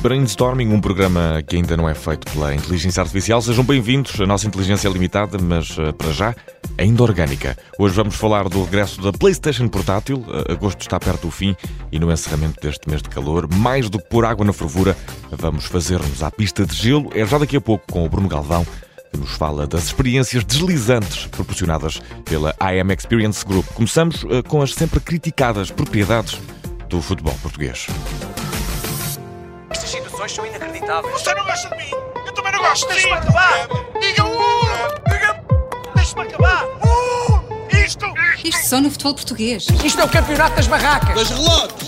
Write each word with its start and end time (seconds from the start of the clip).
Brainstorming, 0.00 0.72
um 0.72 0.80
programa 0.80 1.42
que 1.46 1.56
ainda 1.56 1.76
não 1.76 1.86
é 1.86 1.94
feito 1.94 2.32
pela 2.32 2.54
inteligência 2.54 3.02
artificial. 3.02 3.42
Sejam 3.42 3.62
bem-vindos. 3.62 4.18
A 4.18 4.26
nossa 4.26 4.46
inteligência 4.46 4.88
é 4.88 4.90
limitada, 4.90 5.36
mas 5.38 5.76
eh, 5.78 5.92
para 5.92 6.10
já 6.10 6.34
ainda 6.78 7.02
orgânica. 7.02 7.54
Hoje 7.78 7.94
vamos 7.94 8.14
falar 8.14 8.48
do 8.48 8.64
regresso 8.64 9.02
da 9.02 9.12
PlayStation 9.12 9.68
portátil. 9.68 10.24
Eh, 10.48 10.52
agosto 10.52 10.80
está 10.80 10.98
perto 10.98 11.26
do 11.26 11.30
fim 11.30 11.54
e 11.92 11.98
no 11.98 12.10
encerramento 12.10 12.58
deste 12.62 12.88
mês 12.88 13.02
de 13.02 13.10
calor, 13.10 13.46
mais 13.52 13.90
do 13.90 13.98
que 13.98 14.08
pôr 14.08 14.24
água 14.24 14.42
na 14.42 14.54
fervura, 14.54 14.96
vamos 15.30 15.66
fazer-nos 15.66 16.22
à 16.22 16.30
pista 16.30 16.64
de 16.64 16.74
gelo. 16.74 17.10
É 17.14 17.26
já 17.26 17.36
daqui 17.36 17.58
a 17.58 17.60
pouco 17.60 17.92
com 17.92 18.06
o 18.06 18.08
Bruno 18.08 18.28
Galvão 18.28 18.66
que 19.12 19.18
nos 19.18 19.32
fala 19.32 19.66
das 19.66 19.84
experiências 19.84 20.44
deslizantes 20.44 21.26
proporcionadas 21.26 22.00
pela 22.24 22.54
IM 22.72 22.90
Experience 22.90 23.44
Group. 23.44 23.66
Começamos 23.74 24.24
eh, 24.30 24.40
com 24.48 24.62
as 24.62 24.72
sempre 24.72 24.98
criticadas 24.98 25.70
propriedades 25.70 26.40
do 26.88 27.02
futebol 27.02 27.36
português 27.42 27.86
situações 30.30 30.34
são 30.34 30.46
inacreditáveis. 30.46 31.12
Você 31.12 31.34
não 31.34 31.44
gosta 31.44 31.68
de 31.68 31.76
mim? 31.76 31.90
Eu 32.26 32.32
também 32.32 32.52
não 32.52 32.60
gosto 32.60 32.88
de 32.88 32.94
Deixa-me 32.94 33.14
acabar! 33.14 33.68
Diga 34.00 34.24
uh! 34.24 35.10
Diga... 35.10 35.44
Deixa-me 35.94 36.22
acabar! 36.22 36.64
Uh! 36.64 37.76
Isto! 37.84 38.06
Isto 38.44 38.68
só 38.68 38.80
no 38.80 38.90
futebol 38.90 39.14
português. 39.14 39.66
Isto 39.84 40.00
é 40.00 40.04
o 40.04 40.08
campeonato 40.08 40.56
das 40.56 40.66
barracas. 40.66 41.28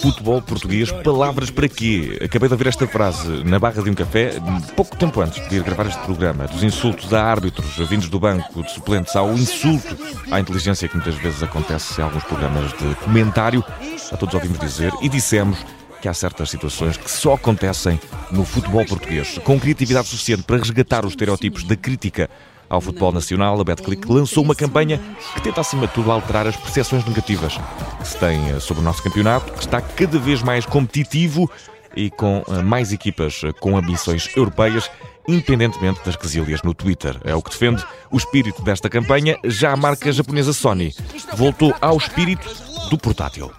Futebol 0.00 0.42
português, 0.42 0.90
palavras 0.90 1.50
para 1.50 1.68
quê? 1.68 2.18
Acabei 2.22 2.48
de 2.48 2.54
ouvir 2.54 2.66
esta 2.66 2.86
frase 2.86 3.44
na 3.44 3.58
barra 3.58 3.82
de 3.82 3.88
um 3.88 3.94
café, 3.94 4.32
pouco 4.76 4.96
tempo 4.96 5.20
antes 5.20 5.46
de 5.48 5.56
ir 5.56 5.62
gravar 5.62 5.86
este 5.86 6.00
programa. 6.00 6.46
Dos 6.46 6.62
insultos 6.62 7.12
a 7.14 7.22
árbitros 7.22 7.76
vindos 7.88 8.08
do 8.08 8.18
banco 8.18 8.62
de 8.62 8.70
suplentes 8.70 9.14
ao 9.16 9.32
insulto 9.32 9.96
à 10.30 10.40
inteligência 10.40 10.88
que 10.88 10.96
muitas 10.96 11.14
vezes 11.14 11.42
acontece 11.42 12.00
em 12.00 12.04
alguns 12.04 12.24
programas 12.24 12.72
de 12.72 12.94
comentário. 12.96 13.64
A 14.10 14.16
todos 14.16 14.34
ouvimos 14.34 14.58
dizer 14.58 14.92
e 15.00 15.08
dissemos 15.08 15.58
que 16.02 16.08
há 16.08 16.12
certas 16.12 16.50
situações 16.50 16.96
que 16.96 17.08
só 17.08 17.34
acontecem 17.34 17.98
no 18.32 18.44
futebol 18.44 18.84
português. 18.84 19.38
Com 19.44 19.58
criatividade 19.58 20.08
suficiente 20.08 20.42
para 20.42 20.56
resgatar 20.56 21.06
os 21.06 21.12
estereótipos 21.12 21.62
da 21.62 21.76
crítica 21.76 22.28
ao 22.68 22.80
futebol 22.80 23.12
nacional, 23.12 23.60
a 23.60 23.64
Betclic 23.64 24.10
lançou 24.10 24.42
uma 24.42 24.54
campanha 24.54 25.00
que 25.34 25.42
tenta, 25.42 25.60
acima 25.60 25.86
de 25.86 25.92
tudo, 25.92 26.10
alterar 26.10 26.46
as 26.46 26.56
percepções 26.56 27.04
negativas 27.04 27.56
que 28.00 28.08
se 28.08 28.18
têm 28.18 28.50
eh, 28.50 28.58
sobre 28.58 28.80
o 28.80 28.84
nosso 28.84 29.02
campeonato, 29.02 29.52
que 29.52 29.60
está 29.60 29.80
cada 29.80 30.18
vez 30.18 30.42
mais 30.42 30.66
competitivo 30.66 31.48
e 31.94 32.10
com 32.10 32.42
eh, 32.48 32.62
mais 32.62 32.92
equipas 32.92 33.42
eh, 33.44 33.52
com 33.52 33.76
ambições 33.76 34.28
europeias, 34.34 34.90
independentemente 35.28 36.00
das 36.04 36.16
quesilhas 36.16 36.62
no 36.62 36.74
Twitter. 36.74 37.16
É 37.24 37.34
o 37.34 37.42
que 37.42 37.50
defende 37.50 37.84
o 38.10 38.16
espírito 38.16 38.62
desta 38.62 38.88
campanha. 38.88 39.36
Já 39.44 39.72
a 39.72 39.76
marca 39.76 40.10
japonesa 40.10 40.52
Sony 40.52 40.94
voltou 41.36 41.72
ao 41.80 41.96
espírito 41.96 42.48
do 42.90 42.98
portátil. 42.98 43.52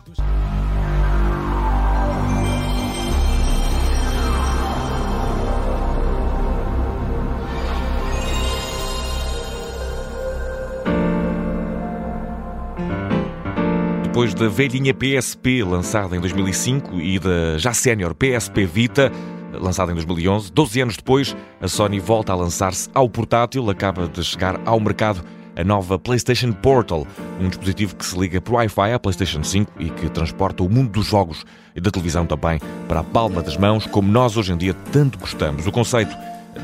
Depois 14.14 14.32
da 14.36 14.48
velhinha 14.48 14.94
PSP, 14.94 15.64
lançada 15.64 16.16
em 16.16 16.20
2005, 16.20 17.02
e 17.02 17.18
da 17.18 17.58
já 17.58 17.74
sénior 17.74 18.14
PSP 18.14 18.64
Vita, 18.64 19.12
lançada 19.52 19.92
em 19.92 19.96
2011, 19.96 20.52
12 20.52 20.82
anos 20.82 20.98
depois, 20.98 21.36
a 21.60 21.68
Sony 21.68 22.00
volta 22.00 22.32
a 22.32 22.36
lançar-se 22.36 22.92
ao 22.94 23.10
portátil, 23.10 23.68
acaba 23.72 24.08
de 24.08 24.24
chegar 24.24 24.62
ao 24.68 24.80
mercado 24.80 25.26
a 25.56 25.64
nova 25.64 25.98
PlayStation 25.98 26.52
Portal, 26.52 27.08
um 27.42 27.50
dispositivo 27.50 27.96
que 27.96 28.06
se 28.06 28.16
liga 28.16 28.40
por 28.40 28.54
Wi-Fi 28.54 28.94
à 28.94 29.00
PlayStation 29.00 29.44
5 29.44 29.72
e 29.80 29.90
que 29.90 30.08
transporta 30.12 30.62
o 30.62 30.70
mundo 30.70 30.92
dos 30.92 31.08
jogos 31.08 31.44
e 31.76 31.82
da 31.82 31.90
televisão 31.90 32.24
também 32.24 32.60
para 32.88 33.00
a 33.00 33.04
palma 33.04 33.42
das 33.42 33.58
mãos, 33.58 33.88
como 33.88 34.12
nós 34.12 34.38
hoje 34.38 34.54
em 34.54 34.58
dia 34.58 34.76
tanto 34.92 35.18
gostamos. 35.18 35.66
O 35.66 35.72
conceito 35.72 36.16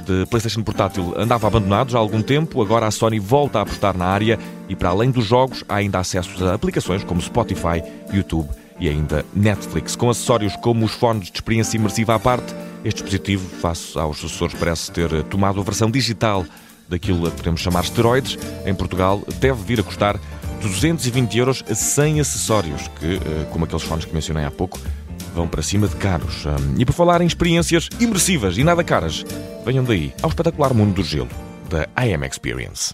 de 0.06 0.26
PlayStation 0.28 0.64
portátil 0.64 1.14
andava 1.18 1.48
abandonado 1.48 1.92
já 1.92 1.98
há 1.98 2.02
algum 2.02 2.22
tempo, 2.22 2.62
agora 2.62 2.88
a 2.88 2.92
Sony 2.92 3.20
volta 3.20 3.60
a 3.60 3.62
apostar 3.64 3.98
na 3.98 4.06
área 4.06 4.40
e, 4.68 4.76
para 4.76 4.90
além 4.90 5.12
dos 5.12 5.26
jogos, 5.26 5.64
há 5.68 5.76
ainda 5.76 6.00
acesso 6.00 6.46
a 6.46 6.54
aplicações 6.54 7.04
como 7.04 7.22
Spotify, 7.22 7.84
YouTube 8.14 8.50
e 8.80 8.88
ainda 8.88 9.26
Netflix. 9.34 9.96
Com 9.96 10.10
acessórios 10.10 10.56
como 10.58 10.86
os 10.86 10.92
fones 10.92 11.30
de 11.30 11.38
experiência 11.38 11.78
imersiva 11.78 12.16
à 12.16 12.20
parte, 12.20 12.54
este 12.84 13.04
dispositivo, 13.04 13.48
face 13.58 13.98
aos 13.98 14.18
sucessores, 14.18 14.56
parece 14.58 14.92
ter 14.92 15.24
tomado 15.24 15.60
a 15.60 15.64
versão 15.64 15.92
digital 15.92 16.46
daquilo 16.88 17.30
que 17.30 17.38
podemos 17.38 17.62
chamar 17.62 17.84
esteroides. 17.84 18.38
Em 18.66 18.74
Portugal, 18.74 19.22
deve 19.40 19.62
vir 19.64 19.80
a 19.80 19.84
custar 19.84 20.20
220 20.62 21.38
euros 21.38 21.64
sem 21.74 22.20
acessórios, 22.20 22.88
que, 23.00 23.16
eh, 23.16 23.48
como 23.52 23.66
aqueles 23.66 23.84
fones 23.84 24.06
que 24.06 24.14
mencionei 24.14 24.46
há 24.46 24.52
pouco, 24.52 24.80
vão 25.40 25.48
para 25.48 25.64
cima 25.64 25.88
de 25.88 25.96
caros. 25.96 26.44
E 26.78 26.86
por 26.86 26.92
falar 26.92 27.22
em 27.22 27.26
experiências 27.26 27.88
imersivas 27.98 28.58
e 28.58 28.64
nada 28.64 28.84
caras, 28.84 29.26
venham 29.66 29.86
daí 29.86 30.14
ao 30.22 30.28
espetacular 30.28 30.74
mundo 30.74 30.96
do 30.96 31.04
gelo 31.04 31.30
da 31.70 31.88
IM 32.04 32.26
Experience. 32.26 32.92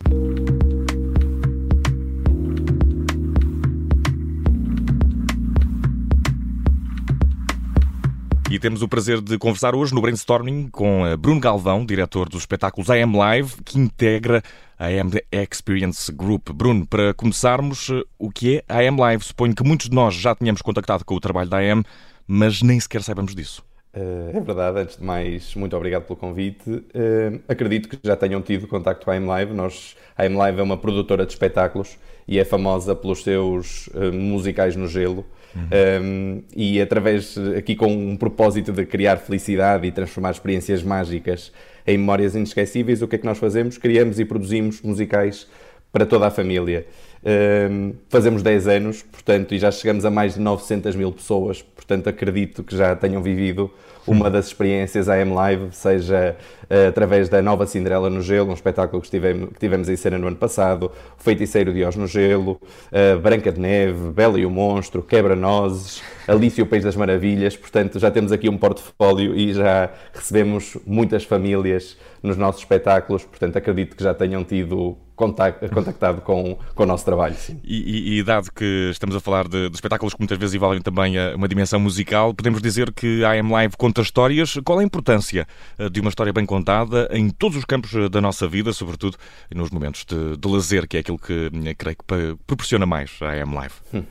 E 8.52 8.60
temos 8.60 8.84
o 8.84 8.88
prazer 8.88 9.22
de 9.22 9.40
conversar 9.40 9.74
hoje 9.74 9.94
no 9.96 10.02
Brainstorming 10.02 10.70
com 10.70 11.06
eh, 11.06 11.18
Bruno 11.18 11.42
Galvão, 11.42 11.84
diretor 11.84 12.30
dos 12.30 12.44
espetáculos 12.44 12.92
AM 12.92 13.18
Live, 13.18 13.56
que 13.66 13.80
integra 13.80 14.44
a 14.78 14.86
AM 14.86 15.12
Experience 15.32 16.12
Group. 16.12 16.52
Bruno, 16.52 16.86
para 16.86 17.12
começarmos, 17.16 17.90
eh, 17.90 18.04
o 18.20 18.30
que 18.30 18.58
é 18.58 18.64
a 18.70 18.78
AM 18.82 19.00
Live? 19.00 19.26
Suponho 19.26 19.56
que 19.56 19.64
muitos 19.64 19.90
de 19.90 19.96
nós 19.96 20.14
já 20.14 20.36
tínhamos 20.36 20.62
contactado 20.62 21.04
com 21.04 21.16
o 21.16 21.20
trabalho 21.20 21.50
da 21.50 21.58
AM, 21.58 21.84
mas 22.28 22.62
nem 22.62 22.80
sequer 22.80 23.02
saibamos 23.04 23.36
disso. 23.36 23.64
Uh, 23.96 24.36
é 24.36 24.42
verdade, 24.42 24.80
antes 24.80 24.98
de 24.98 25.04
mais, 25.04 25.56
muito 25.56 25.76
obrigado 25.76 26.04
pelo 26.04 26.18
convite. 26.18 26.70
Uh, 26.70 27.42
acredito 27.48 27.88
que 27.88 27.98
já 28.04 28.16
tenham 28.16 28.42
tido 28.42 28.68
contacto 28.68 29.06
com 29.06 29.12
a 29.12 29.14
AM 29.14 29.26
Live. 29.26 29.54
Nós, 29.54 29.96
a 30.18 30.24
AM 30.24 30.36
Live 30.36 30.60
é 30.60 30.64
uma 30.64 30.78
produtora 30.78 31.26
de 31.26 31.32
espetáculos 31.32 31.98
e 32.28 32.38
é 32.38 32.44
famosa 32.44 32.94
pelos 32.94 33.24
seus 33.24 33.88
uh, 33.88 34.12
musicais 34.12 34.76
no 34.76 34.88
gelo. 34.88 35.26
Uhum. 35.56 35.70
Um, 36.04 36.44
e 36.54 36.82
através, 36.82 37.38
aqui 37.58 37.76
com 37.76 37.88
um 37.88 38.18
propósito 38.18 38.74
de 38.74 38.86
criar 38.86 39.16
felicidade 39.18 39.88
e 39.88 39.92
transformar 39.92 40.32
experiências 40.32 40.84
mágicas 40.84 41.54
em 41.88 41.98
memórias 41.98 42.36
inesquecíveis, 42.36 43.02
o 43.02 43.08
que 43.08 43.16
é 43.16 43.18
que 43.18 43.26
nós 43.26 43.38
fazemos? 43.38 43.78
Criamos 43.78 44.20
e 44.20 44.26
produzimos 44.26 44.82
musicais 44.82 45.48
para 45.94 46.06
toda 46.06 46.28
a 46.28 46.32
família. 46.32 46.86
Um, 47.26 47.94
fazemos 48.08 48.44
10 48.44 48.68
anos, 48.68 49.02
portanto, 49.02 49.56
e 49.56 49.58
já 49.58 49.72
chegamos 49.72 50.06
a 50.06 50.12
mais 50.12 50.36
de 50.36 50.40
900 50.40 50.96
mil 50.96 51.12
pessoas, 51.12 51.60
portanto, 51.60 52.08
acredito 52.08 52.64
que 52.64 52.78
já 52.78 52.96
tenham 52.96 53.20
vivido 53.20 53.72
uma 54.06 54.30
das 54.30 54.46
experiências 54.46 55.10
AM 55.10 55.34
Live, 55.34 55.70
seja 55.72 56.38
uh, 56.70 56.88
através 56.88 57.28
da 57.28 57.42
nova 57.42 57.66
Cinderela 57.66 58.12
no 58.12 58.22
Gelo, 58.22 58.52
um 58.52 58.54
espetáculo 58.54 59.02
que 59.02 59.10
tivemos, 59.10 59.50
que 59.50 59.60
tivemos 59.60 59.90
em 59.90 59.96
cena 59.96 60.20
no 60.20 60.28
ano 60.28 60.36
passado, 60.36 60.92
o 61.20 61.24
Feiticeiro 61.24 61.74
de 61.74 61.84
Oz 61.84 61.96
no 61.96 62.06
Gelo, 62.06 62.62
uh, 62.92 63.20
Branca 63.20 63.52
de 63.52 63.60
Neve, 63.60 64.12
Bela 64.12 64.40
e 64.40 64.46
o 64.46 64.50
Monstro, 64.52 65.02
Quebra-Nozes, 65.02 66.04
Alice 66.28 66.62
e 66.62 66.64
o 66.64 66.68
País 66.68 66.84
das 66.84 66.96
Maravilhas, 66.96 67.58
portanto 67.58 67.98
já 67.98 68.12
temos 68.12 68.32
aqui 68.32 68.48
um 68.48 68.58
portfólio 68.60 69.36
e 69.36 69.52
já 69.52 69.90
recebemos 70.14 70.78
muitas 70.86 71.24
famílias 71.24 71.98
nos 72.22 72.38
nossos 72.38 72.62
espetáculos, 72.62 73.24
portanto 73.24 73.58
acredito 73.58 73.96
que 73.96 74.04
já 74.04 74.14
tenham 74.14 74.44
tido 74.44 74.96
contactado 75.16 76.22
com, 76.22 76.58
com 76.74 76.84
o 76.84 76.86
nosso 76.86 77.06
trabalho. 77.06 77.36
Sim. 77.36 77.60
E, 77.64 78.16
e, 78.16 78.20
e, 78.20 78.24
dado 78.24 78.52
que 78.52 78.90
estamos 78.92 79.16
a 79.16 79.20
falar 79.20 79.48
de, 79.48 79.70
de, 79.70 79.76
espetáculos 79.76 80.14
que 80.14 80.20
muitas 80.20 80.38
vezes 80.38 80.56
envolvem 80.56 80.82
também 80.82 81.16
uma 81.34 81.48
dimensão 81.48 81.80
musical, 81.80 82.34
podemos 82.34 82.62
dizer 82.62 82.92
que 82.94 83.24
a 83.24 83.32
AM 83.32 83.52
Live 83.52 83.76
conta 83.78 84.02
histórias. 84.02 84.58
Qual 84.64 84.80
a 84.80 84.84
importância 84.84 85.48
eh, 85.78 85.90
de 85.90 86.00
uma 86.00 86.10
história 86.10 86.34
bem 86.34 86.46
contada 86.46 87.08
em 87.12 87.30
todos 87.30 87.58
os 87.58 87.66
campos 87.66 87.94
eh, 87.96 88.10
da 88.10 88.22
nossa 88.22 88.48
vida, 88.48 88.74
sobretudo 88.74 89.18
nos 89.54 89.70
momentos 89.70 90.06
de, 90.06 90.38
de 90.38 90.48
lazer, 90.48 90.88
que 90.88 90.98
é 90.98 91.00
aquilo 91.00 91.18
que 91.18 91.52
eh, 91.54 91.74
creio 91.78 91.96
que 91.98 92.38
proporciona 92.46 92.86
mais 92.86 93.12
a 93.22 93.32
AM 93.32 93.54
Live? 93.56 93.74
Hum. 93.94 94.04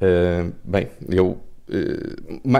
Uh, 0.00 0.52
bem, 0.64 0.88
eu 1.08 1.40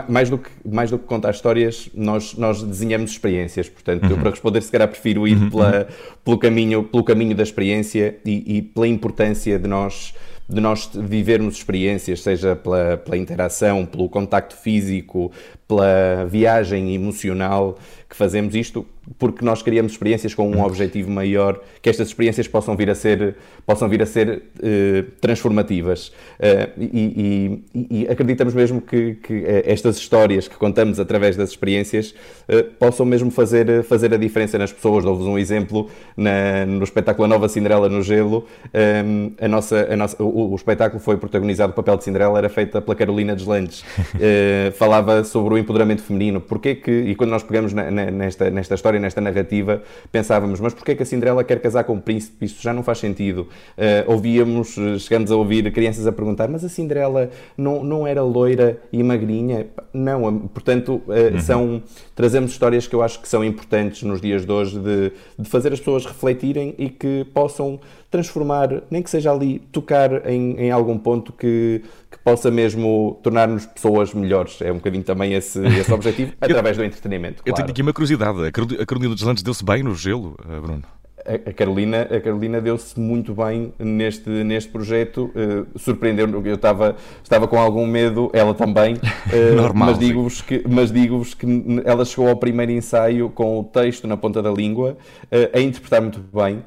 mais 0.07 0.29
do, 0.29 0.37
que, 0.39 0.49
mais 0.67 0.89
do 0.89 0.97
que 0.97 1.05
contar 1.05 1.31
histórias, 1.31 1.89
nós, 1.93 2.35
nós 2.35 2.63
desenhamos 2.63 3.11
experiências. 3.11 3.69
Portanto, 3.69 4.03
uhum. 4.03 4.09
eu 4.11 4.17
para 4.17 4.31
responder, 4.31 4.61
se 4.61 4.71
calhar 4.71 4.87
prefiro 4.87 5.27
ir 5.27 5.37
uhum. 5.37 5.49
pela, 5.49 5.87
pelo, 6.23 6.37
caminho, 6.37 6.83
pelo 6.83 7.03
caminho 7.03 7.35
da 7.35 7.43
experiência 7.43 8.17
e, 8.25 8.57
e, 8.57 8.61
pela 8.63 8.87
importância 8.87 9.59
de 9.59 9.67
nós, 9.67 10.13
de 10.49 10.59
nós 10.59 10.89
vivermos 10.93 11.55
experiências, 11.57 12.21
seja 12.21 12.55
pela, 12.55 12.97
pela 12.97 13.17
interação, 13.17 13.85
pelo 13.85 14.09
contacto 14.09 14.55
físico, 14.55 15.31
pela 15.67 16.25
viagem 16.25 16.95
emocional 16.95 17.77
que 18.09 18.15
fazemos 18.15 18.55
isto 18.55 18.85
porque 19.19 19.45
nós 19.45 19.61
criamos 19.61 19.91
experiências 19.91 20.33
com 20.33 20.49
um 20.49 20.63
objetivo 20.63 21.09
maior, 21.11 21.59
que 21.81 21.89
estas 21.89 22.07
experiências 22.07 22.47
possam 22.47 22.75
vir 22.75 22.89
a 22.89 22.95
ser, 22.95 23.35
possam 23.65 23.87
vir 23.87 24.01
a 24.01 24.05
ser 24.05 24.43
uh, 24.57 25.11
transformativas. 25.21 26.07
Uh, 26.39 26.71
e, 26.77 27.63
e, 27.73 28.01
e, 28.01 28.07
acreditamos 28.07 28.53
mesmo 28.53 28.81
que, 28.81 29.15
que, 29.15 29.33
eh, 29.45 29.63
estas 29.65 29.97
histórias 29.97 30.47
que 30.47 30.55
contamos 30.55 30.99
através 30.99 31.35
das 31.35 31.49
experiências 31.51 32.15
uh, 32.49 32.63
possam 32.79 33.05
mesmo 33.05 33.29
fazer, 33.29 33.83
fazer 33.83 34.13
a 34.13 34.17
diferença 34.17 34.57
nas 34.57 34.73
pessoas. 34.73 35.03
Dou-vos 35.03 35.27
um 35.27 35.37
exemplo 35.37 35.89
na, 36.17 36.65
no 36.65 36.83
espetáculo 36.83 37.25
A 37.25 37.27
Nova 37.27 37.47
Cinderela 37.47 37.87
no 37.87 38.01
Gelo. 38.01 38.47
Um, 38.73 39.31
a 39.39 39.47
nossa, 39.47 39.87
a 39.91 39.95
nossa, 39.95 40.21
o, 40.21 40.51
o, 40.51 40.55
espetáculo 40.55 40.99
foi 40.99 41.17
protagonizado, 41.17 41.71
o 41.71 41.75
papel 41.75 41.97
de 41.97 42.03
Cinderela 42.03 42.37
era 42.37 42.49
feita 42.49 42.81
pela 42.81 42.95
Carolina 42.95 43.35
Deslandes. 43.35 43.83
falava 44.75 45.23
sobre 45.23 45.53
o 45.53 45.57
empoderamento 45.57 46.01
feminino. 46.01 46.41
Porquê 46.41 46.75
que, 46.75 46.91
e 46.91 47.15
quando 47.15 47.29
nós 47.29 47.43
pegamos 47.43 47.73
na, 47.73 47.91
nesta, 47.95 48.49
nesta 48.49 48.75
história, 48.75 48.99
nesta 48.99 49.21
narrativa, 49.21 49.81
pensávamos, 50.11 50.59
mas 50.59 50.73
porquê 50.73 50.95
que 50.95 51.03
a 51.03 51.05
Cinderela 51.05 51.43
quer 51.43 51.61
casar 51.61 51.83
com 51.83 51.93
o 51.95 52.01
príncipe? 52.01 52.45
Isso 52.45 52.61
já 52.61 52.73
não 52.73 52.83
faz 52.83 52.99
sentido. 52.99 53.47
Uh, 53.77 54.11
ouvíamos, 54.11 54.75
chegamos 54.99 55.31
a 55.31 55.35
ouvir 55.35 55.71
crianças 55.71 56.05
a 56.05 56.11
perguntar, 56.11 56.47
mas 56.47 56.63
a 56.63 56.69
Cinderela 56.69 57.29
não, 57.57 57.83
não 57.83 58.07
era 58.07 58.21
loira 58.21 58.79
e 58.91 59.01
magrinha? 59.01 59.67
Não, 59.93 60.39
portanto, 60.47 61.01
uhum. 61.07 61.39
são, 61.39 61.83
trazemos 62.15 62.51
histórias 62.51 62.87
que 62.87 62.95
eu 62.95 63.01
acho 63.01 63.21
que 63.21 63.27
são 63.27 63.43
importantes 63.43 64.03
nos 64.03 64.21
dias 64.21 64.45
de 64.45 64.51
hoje 64.51 64.77
de, 64.79 65.11
de 65.39 65.49
fazer 65.49 65.73
as 65.73 65.79
pessoas 65.79 66.05
refletirem 66.05 66.75
e 66.77 66.89
que 66.89 67.25
possam 67.33 67.79
transformar, 68.15 68.83
nem 68.89 69.03
que 69.03 69.09
seja 69.09 69.31
ali, 69.31 69.59
tocar 69.71 70.29
em, 70.29 70.55
em 70.57 70.71
algum 70.71 70.97
ponto 70.97 71.33
que, 71.33 71.81
que 72.09 72.17
possa 72.19 72.49
mesmo 72.49 73.19
tornar-nos 73.21 73.65
pessoas 73.65 74.13
melhores. 74.13 74.61
É 74.61 74.71
um 74.71 74.75
bocadinho 74.75 75.03
também 75.03 75.33
esse, 75.33 75.59
esse 75.65 75.91
objetivo, 75.93 76.33
através 76.39 76.77
do 76.77 76.83
entretenimento. 76.83 77.43
Claro. 77.43 77.49
Eu 77.49 77.53
tenho 77.53 77.69
aqui 77.69 77.81
uma 77.81 77.93
curiosidade. 77.93 78.45
A 78.45 78.85
Carolina 78.85 79.13
dos 79.13 79.23
Landes 79.23 79.43
deu-se 79.43 79.63
bem 79.63 79.83
no 79.83 79.93
gelo, 79.93 80.37
eh, 80.47 80.59
Bruno? 80.59 80.83
a 81.27 81.53
Carolina, 81.53 82.03
a 82.03 82.21
Carolina 82.21 82.61
deu-se 82.61 82.99
muito 82.99 83.33
bem 83.33 83.73
neste, 83.79 84.29
neste 84.29 84.69
projeto, 84.69 85.31
uh, 85.33 85.79
surpreendeu 85.79 86.29
eu 86.45 86.53
estava, 86.53 86.95
estava 87.23 87.47
com 87.47 87.57
algum 87.57 87.87
medo, 87.87 88.29
ela 88.31 88.53
também, 88.53 88.93
uh, 88.93 89.55
Normal, 89.57 89.89
mas 89.89 89.97
digo-vos 89.99 90.41
que, 90.41 90.63
mas 90.69 90.91
digo 90.91 91.25
que 91.25 91.47
ela 91.83 92.05
chegou 92.05 92.29
ao 92.29 92.35
primeiro 92.35 92.71
ensaio 92.71 93.29
com 93.31 93.59
o 93.59 93.63
texto 93.63 94.07
na 94.07 94.15
ponta 94.15 94.39
da 94.41 94.51
língua, 94.51 94.95
uh, 95.23 95.57
a 95.57 95.59
interpretar 95.59 95.99
muito 95.99 96.19
bem, 96.31 96.63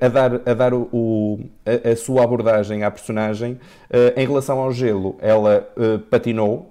a 0.00 0.08
dar, 0.08 0.40
a, 0.46 0.54
dar 0.54 0.74
o, 0.74 0.88
o 0.92 1.40
a, 1.66 1.90
a, 1.90 1.96
sua 1.96 2.22
abordagem 2.24 2.84
à 2.84 2.90
personagem. 2.90 3.58
Uh, 3.90 4.18
em 4.18 4.26
relação 4.26 4.60
ao 4.60 4.72
gelo, 4.72 5.16
ela 5.20 5.68
uh, 5.76 5.98
patinou, 5.98 6.70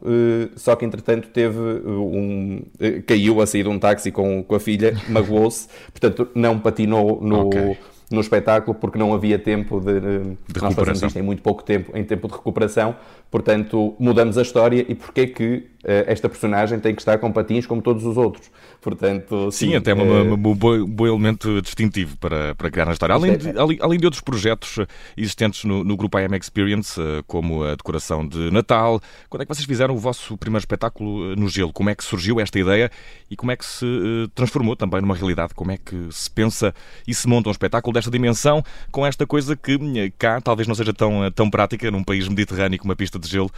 só 0.56 0.76
que 0.76 0.86
entretanto 0.86 1.28
teve 1.30 1.60
um. 1.60 2.62
caiu 3.06 3.42
a 3.42 3.46
sair 3.46 3.64
de 3.64 3.70
um 3.70 3.78
táxi 3.78 4.12
com, 4.12 4.42
com 4.44 4.56
a 4.56 4.60
filha, 4.60 4.94
magoou-se, 5.10 5.68
portanto 5.92 6.30
não 6.34 6.58
patinou 6.60 7.20
no. 7.22 7.48
Okay 7.48 7.78
no 8.10 8.22
espetáculo 8.22 8.76
porque 8.76 8.98
não 8.98 9.14
havia 9.14 9.38
tempo 9.38 9.80
de, 9.80 10.00
de 10.00 10.62
nós 10.62 10.74
fazemos 10.74 11.04
isto 11.04 11.20
em 11.20 11.22
muito 11.22 11.44
pouco 11.44 11.64
tempo 11.64 11.96
em 11.96 12.04
tempo 12.04 12.28
de 12.28 12.34
recuperação 12.34 12.96
portanto 13.30 13.96
mudamos 14.00 14.38
a 14.38 14.42
história 14.42 14.84
e 14.88 14.96
porque 14.96 15.22
é 15.22 15.28
que 15.28 15.68
eh, 15.79 15.79
esta 15.84 16.28
personagem 16.28 16.80
tem 16.80 16.94
que 16.94 17.02
estar 17.02 17.18
com 17.18 17.32
patins 17.32 17.66
como 17.66 17.82
todos 17.82 18.06
os 18.06 18.18
outros. 18.18 18.52
Portanto, 18.82 19.52
sim, 19.52 19.70
sim 19.70 19.76
até 19.76 19.92
é 19.92 19.94
um 19.94 20.38
bom, 20.38 21.06
elemento 21.06 21.62
distintivo 21.62 22.18
para, 22.18 22.56
para 22.56 22.72
criar 22.72 22.86
na 22.86 22.94
história. 22.94 23.14
Além 23.14 23.38
de, 23.38 23.50
além 23.82 24.00
de 24.00 24.06
outros 24.06 24.22
projetos 24.22 24.80
existentes 25.18 25.66
no, 25.66 25.84
no 25.84 25.98
grupo 25.98 26.18
IM 26.18 26.34
Experience, 26.36 27.00
eh, 27.00 27.22
como 27.28 27.64
a 27.64 27.76
decoração 27.76 28.26
de 28.26 28.50
Natal, 28.52 29.02
quando 29.30 29.42
é 29.42 29.46
que 29.46 29.54
vocês 29.54 29.66
fizeram 29.66 29.96
o 29.96 29.98
vosso 29.98 30.38
primeiro 30.38 30.62
espetáculo 30.62 31.34
eh, 31.34 31.36
no 31.36 31.50
gelo? 31.50 31.74
Como 31.74 31.90
é 31.90 31.96
que 31.96 32.04
surgiu 32.06 32.40
esta 32.40 32.58
ideia 32.58 32.90
e 33.30 33.36
como 33.36 33.52
é 33.52 33.58
que 33.58 33.66
se 33.66 33.86
transformou 34.34 34.78
também 34.78 35.02
numa 35.02 35.16
realidade? 35.16 35.54
Como 35.54 35.72
é 35.72 35.78
que 35.78 36.08
se 36.12 36.32
pensa 36.32 36.74
e 37.06 37.14
se 37.14 37.28
monta 37.28 37.50
um 37.50 37.52
espetáculo 37.52 37.94
desta 37.94 38.10
dimensão 38.10 38.64
com 38.92 39.06
esta 39.06 39.28
coisa 39.28 39.58
que 39.58 39.78
cá 40.18 40.40
talvez 40.40 40.70
não 40.70 40.76
seja 40.76 40.94
tão, 40.94 41.30
tão 41.32 41.50
prática 41.50 41.92
num 41.92 42.04
país 42.04 42.30
mediterrâneo 42.30 42.80
como 42.80 42.92
uma 42.92 42.96
pista 42.96 43.20
de 43.20 43.28
gelo? 43.28 43.52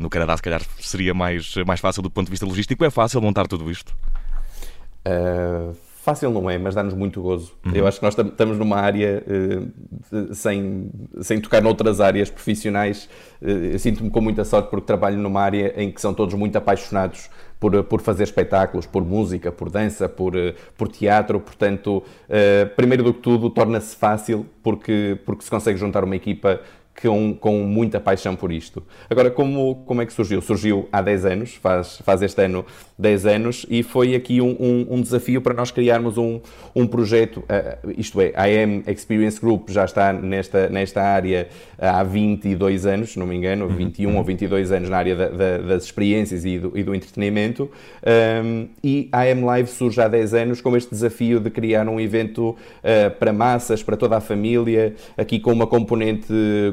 no 0.00 0.08
Canadá, 0.08 0.36
se 0.36 0.42
calhar, 0.42 0.62
seria 0.80 1.12
mais 1.12 1.47
mais, 1.66 1.80
fácil 1.80 2.02
do 2.02 2.10
ponto 2.10 2.26
de 2.26 2.30
vista 2.30 2.46
logístico? 2.46 2.84
É 2.84 2.90
fácil 2.90 3.20
montar 3.20 3.46
tudo 3.46 3.70
isto? 3.70 3.94
Uh, 5.06 5.74
fácil 6.02 6.30
não 6.30 6.48
é, 6.48 6.58
mas 6.58 6.74
dá-nos 6.74 6.94
muito 6.94 7.20
gozo. 7.22 7.52
Uhum. 7.64 7.72
Eu 7.74 7.86
acho 7.86 7.98
que 7.98 8.04
nós 8.04 8.16
estamos 8.16 8.58
numa 8.58 8.76
área 8.76 9.22
uh, 9.26 10.34
sem, 10.34 10.90
sem 11.20 11.40
tocar 11.40 11.62
noutras 11.62 12.00
áreas 12.00 12.30
profissionais. 12.30 13.08
Uh, 13.40 13.78
Sinto-me 13.78 14.10
com 14.10 14.20
muita 14.20 14.44
sorte 14.44 14.70
porque 14.70 14.86
trabalho 14.86 15.18
numa 15.18 15.40
área 15.40 15.74
em 15.76 15.90
que 15.90 16.00
são 16.00 16.12
todos 16.12 16.34
muito 16.34 16.56
apaixonados 16.56 17.30
por, 17.58 17.82
por 17.84 18.00
fazer 18.00 18.24
espetáculos, 18.24 18.86
por 18.86 19.04
música, 19.04 19.50
por 19.50 19.70
dança, 19.70 20.08
por, 20.08 20.34
por 20.76 20.88
teatro. 20.88 21.40
Portanto, 21.40 22.04
primeiro 22.76 23.02
do 23.02 23.12
que 23.12 23.20
tudo, 23.20 23.50
torna-se 23.50 23.96
fácil 23.96 24.46
porque, 24.62 25.18
porque 25.26 25.42
se 25.42 25.50
consegue 25.50 25.76
juntar 25.76 26.04
uma 26.04 26.14
equipa 26.14 26.60
com, 27.00 27.34
com 27.34 27.58
muita 27.60 28.00
paixão 28.00 28.34
por 28.34 28.52
isto. 28.52 28.82
Agora, 29.08 29.30
como, 29.30 29.76
como 29.86 30.02
é 30.02 30.06
que 30.06 30.12
surgiu? 30.12 30.40
Surgiu 30.40 30.88
há 30.92 31.00
10 31.00 31.26
anos, 31.26 31.54
faz, 31.54 32.00
faz 32.04 32.22
este 32.22 32.42
ano 32.42 32.64
10 32.98 33.26
anos, 33.26 33.66
e 33.70 33.82
foi 33.82 34.14
aqui 34.14 34.40
um, 34.40 34.56
um, 34.58 34.86
um 34.96 35.00
desafio 35.00 35.40
para 35.40 35.54
nós 35.54 35.70
criarmos 35.70 36.18
um, 36.18 36.40
um 36.74 36.86
projeto, 36.86 37.38
uh, 37.38 37.92
isto 37.96 38.20
é, 38.20 38.32
a 38.34 38.44
AM 38.44 38.82
Experience 38.88 39.40
Group 39.40 39.70
já 39.70 39.84
está 39.84 40.12
nesta, 40.12 40.68
nesta 40.68 41.02
área 41.02 41.48
há 41.78 42.02
22 42.02 42.86
anos, 42.86 43.12
se 43.12 43.18
não 43.18 43.26
me 43.26 43.36
engano, 43.36 43.68
21 43.68 44.10
uhum. 44.10 44.16
ou 44.16 44.24
22 44.24 44.72
anos 44.72 44.90
na 44.90 44.96
área 44.96 45.14
da, 45.14 45.28
da, 45.28 45.58
das 45.58 45.84
experiências 45.84 46.44
e 46.44 46.58
do, 46.58 46.76
e 46.76 46.82
do 46.82 46.94
entretenimento, 46.94 47.70
um, 48.44 48.66
e 48.82 49.08
a 49.12 49.20
AM 49.20 49.44
Live 49.44 49.68
surge 49.68 50.00
há 50.00 50.08
10 50.08 50.34
anos 50.34 50.60
com 50.60 50.76
este 50.76 50.90
desafio 50.90 51.38
de 51.38 51.50
criar 51.50 51.88
um 51.88 52.00
evento 52.00 52.50
uh, 52.50 53.10
para 53.18 53.32
massas, 53.32 53.82
para 53.82 53.96
toda 53.96 54.16
a 54.16 54.20
família, 54.20 54.94
aqui 55.16 55.38
com 55.38 55.52
uma 55.52 55.66
componente 55.66 56.26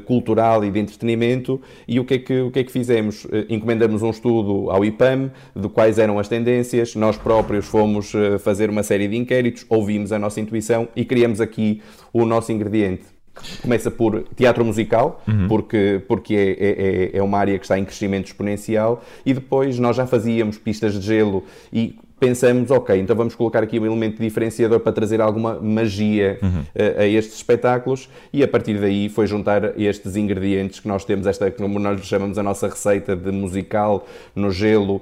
cultural 0.07 0.14
cultural 0.15 0.63
e 0.63 0.71
de 0.71 0.79
entretenimento. 0.79 1.61
E 1.85 1.99
o 1.99 2.05
que 2.05 2.13
é 2.13 2.19
que, 2.19 2.41
o 2.41 2.51
que, 2.51 2.59
é 2.59 2.63
que 2.63 2.71
fizemos? 2.71 3.27
Eh, 3.31 3.47
encomendamos 3.49 4.01
um 4.01 4.09
estudo 4.09 4.71
ao 4.71 4.85
IPAM 4.85 5.29
de 5.53 5.67
quais 5.67 5.99
eram 5.99 6.17
as 6.17 6.29
tendências, 6.29 6.95
nós 6.95 7.17
próprios 7.17 7.65
fomos 7.65 8.15
eh, 8.15 8.37
fazer 8.37 8.69
uma 8.69 8.81
série 8.81 9.09
de 9.09 9.17
inquéritos, 9.17 9.65
ouvimos 9.67 10.13
a 10.13 10.19
nossa 10.19 10.39
intuição 10.39 10.87
e 10.95 11.03
criamos 11.03 11.41
aqui 11.41 11.81
o 12.13 12.25
nosso 12.25 12.51
ingrediente. 12.53 13.03
Começa 13.61 13.91
por 13.91 14.23
teatro 14.33 14.63
musical, 14.63 15.21
uhum. 15.27 15.49
porque, 15.49 16.01
porque 16.07 16.33
é, 16.33 16.51
é, 16.51 17.15
é, 17.15 17.17
é 17.17 17.21
uma 17.21 17.37
área 17.37 17.59
que 17.59 17.65
está 17.65 17.77
em 17.77 17.83
crescimento 17.83 18.27
exponencial, 18.27 19.03
e 19.25 19.33
depois 19.33 19.77
nós 19.77 19.97
já 19.97 20.07
fazíamos 20.07 20.57
pistas 20.57 20.93
de 20.93 21.01
gelo 21.01 21.43
e 21.73 21.97
pensamos, 22.19 22.71
ok, 22.71 22.97
então 22.97 23.15
vamos 23.15 23.35
colocar 23.35 23.61
aqui 23.61 23.77
um 23.77 23.85
elemento 23.85 24.21
diferenciador 24.21 24.79
para 24.79 24.91
trazer 24.93 25.19
alguma 25.19 25.59
magia 25.59 26.39
uhum. 26.41 26.63
a, 26.73 26.81
eh, 26.81 26.95
a, 26.99 27.07
estes 27.07 27.35
espetáculos 27.35 28.09
e 28.31 28.41
a 28.41 28.47
partir 28.47 28.79
daí 28.79 29.09
foi 29.09 29.27
juntar 29.27 29.77
estes 29.79 30.15
ingredientes 30.15 30.79
que 30.79 30.87
nós 30.87 31.03
temos, 31.03 31.27
esta 31.27 31.51
como 31.51 31.77
nós 31.77 31.99
chamamos 32.05 32.37
a 32.37 32.43
nossa 32.43 32.69
receita 32.69 33.15
de 33.15 33.31
musical 33.31 34.05
no 34.33 34.49
gelo, 34.49 34.95
uh, 34.95 35.01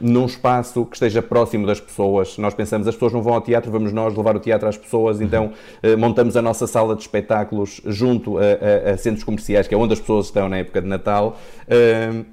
num 0.00 0.26
espaço 0.26 0.84
que 0.84 0.96
esteja 0.96 1.22
próximo 1.22 1.66
das 1.66 1.80
pessoas. 1.80 2.36
Nós 2.36 2.52
pensamos, 2.52 2.88
as 2.88 2.94
pessoas 2.94 3.12
não 3.12 3.22
vão 3.22 3.34
ao 3.34 3.40
teatro, 3.40 3.70
vamos 3.70 3.92
nós 3.92 4.16
levar 4.16 4.34
o 4.36 4.40
teatro 4.40 4.68
às 4.68 4.76
pessoas, 4.76 5.18
uhum. 5.18 5.24
então 5.24 5.52
uh, 5.82 5.98
montamos 5.98 6.36
a 6.36 6.42
nossa 6.42 6.66
sala 6.66 6.96
de 6.96 7.02
espetáculos 7.02 7.80
junto 7.86 8.38
a, 8.38 8.42
a, 8.42 8.92
a, 8.92 8.96
centros 8.96 9.22
comerciais, 9.22 9.68
que 9.68 9.74
é 9.74 9.78
onde 9.78 9.92
as 9.92 10.00
pessoas 10.00 10.26
estão 10.26 10.48
na 10.48 10.58
época 10.58 10.82
de 10.82 10.88
Natal, 10.88 11.38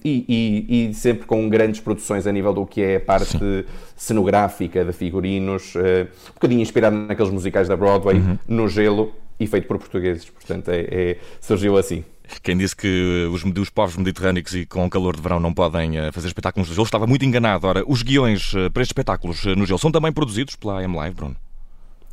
e, 0.04 0.26
e, 0.28 0.90
e, 0.90 0.94
sempre 0.96 1.28
com 1.28 1.48
grandes 1.48 1.80
produções 1.80 2.26
a 2.26 2.32
nível 2.32 2.52
do 2.52 2.66
que 2.66 2.82
é 2.82 2.96
a 2.96 3.00
parte 3.00 3.38
cenográfica, 4.08 4.84
de 4.84 4.94
figurinos, 4.94 5.76
uh, 5.76 6.08
um 6.30 6.34
bocadinho 6.34 6.62
inspirado 6.62 6.96
naqueles 6.96 7.32
musicais 7.32 7.68
da 7.68 7.76
Broadway, 7.76 8.18
uhum. 8.18 8.38
no 8.48 8.68
gelo 8.68 9.14
e 9.40 9.46
feito 9.46 9.68
por 9.68 9.78
portugueses. 9.78 10.30
Portanto, 10.30 10.70
é, 10.70 10.88
é, 10.90 11.18
surgiu 11.40 11.78
assim. 11.78 12.04
Quem 12.44 12.58
disse 12.58 12.76
que 12.76 13.28
os, 13.32 13.44
os, 13.44 13.70
povos 13.70 13.96
mediterrâneos 13.96 14.54
e 14.54 14.66
com 14.66 14.86
o 14.86 14.90
calor 14.90 15.16
de 15.16 15.22
verão 15.22 15.40
não 15.40 15.54
podem 15.54 16.00
uh, 16.00 16.12
fazer 16.12 16.28
espetáculos 16.28 16.68
no 16.68 16.76
gelo 16.76 16.86
estava 16.86 17.08
muito 17.08 17.24
enganado. 17.24 17.68
Ora, 17.68 17.84
os 17.88 18.02
guiões 18.02 18.54
uh, 18.54 18.70
para 18.72 18.82
estes 18.82 18.92
espetáculos 18.92 19.46
no 19.46 19.66
gelo 19.66 19.80
são 19.80 19.92
também 19.92 20.12
produzidos 20.12 20.56
pela 20.56 20.80
AM 20.80 20.96
Live, 20.96 21.16
Bruno? 21.16 21.36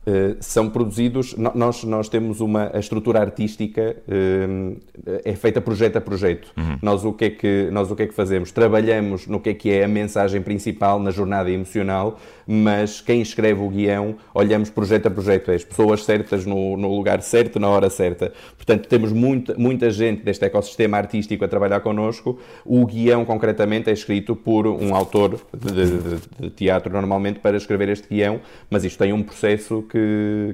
Uh, 0.06 0.36
são 0.38 0.68
produzidos, 0.68 1.34
nós, 1.36 1.82
nós 1.82 2.10
temos 2.10 2.40
uma 2.40 2.70
a 2.74 2.78
estrutura 2.78 3.20
artística 3.20 3.96
uh, 4.06 4.76
é 5.24 5.34
feita 5.34 5.60
projeto 5.62 5.96
a 5.96 6.00
projeto. 6.00 6.52
Uhum. 6.56 6.78
Nós, 6.82 7.04
o 7.04 7.12
que 7.12 7.24
é 7.24 7.30
que, 7.30 7.68
nós 7.72 7.90
o 7.90 7.96
que 7.96 8.02
é 8.02 8.06
que 8.06 8.14
fazemos? 8.14 8.52
Trabalhamos 8.52 9.26
no 9.26 9.40
que 9.40 9.50
é 9.50 9.54
que 9.54 9.70
é 9.70 9.84
a 9.84 9.88
mensagem 9.88 10.42
principal 10.42 11.00
na 11.00 11.10
jornada 11.10 11.50
emocional, 11.50 12.18
mas 12.46 13.00
quem 13.00 13.22
escreve 13.22 13.62
o 13.62 13.68
guião, 13.68 14.16
olhamos 14.34 14.70
projeto 14.70 15.06
a 15.06 15.10
projeto, 15.10 15.50
é 15.50 15.54
as 15.54 15.64
pessoas 15.64 16.04
certas 16.04 16.44
no, 16.44 16.76
no 16.76 16.94
lugar 16.94 17.22
certo, 17.22 17.58
na 17.58 17.68
hora 17.68 17.88
certa. 17.88 18.32
Portanto, 18.56 18.86
temos 18.88 19.12
muita, 19.12 19.54
muita 19.56 19.90
gente 19.90 20.22
deste 20.22 20.44
ecossistema 20.44 20.96
artístico 20.96 21.44
a 21.44 21.48
trabalhar 21.48 21.80
connosco. 21.80 22.38
O 22.64 22.84
guião, 22.86 23.24
concretamente, 23.24 23.90
é 23.90 23.92
escrito 23.92 24.36
por 24.36 24.66
um 24.66 24.94
autor 24.94 25.40
de, 25.56 25.72
de, 25.72 26.18
de 26.40 26.50
teatro, 26.50 26.92
normalmente, 26.92 27.40
para 27.40 27.56
escrever 27.56 27.88
este 27.88 28.08
guião, 28.08 28.40
mas 28.68 28.84
isto 28.84 28.98
tem 28.98 29.12
um 29.12 29.22
processo 29.22 29.82
que, 29.82 29.93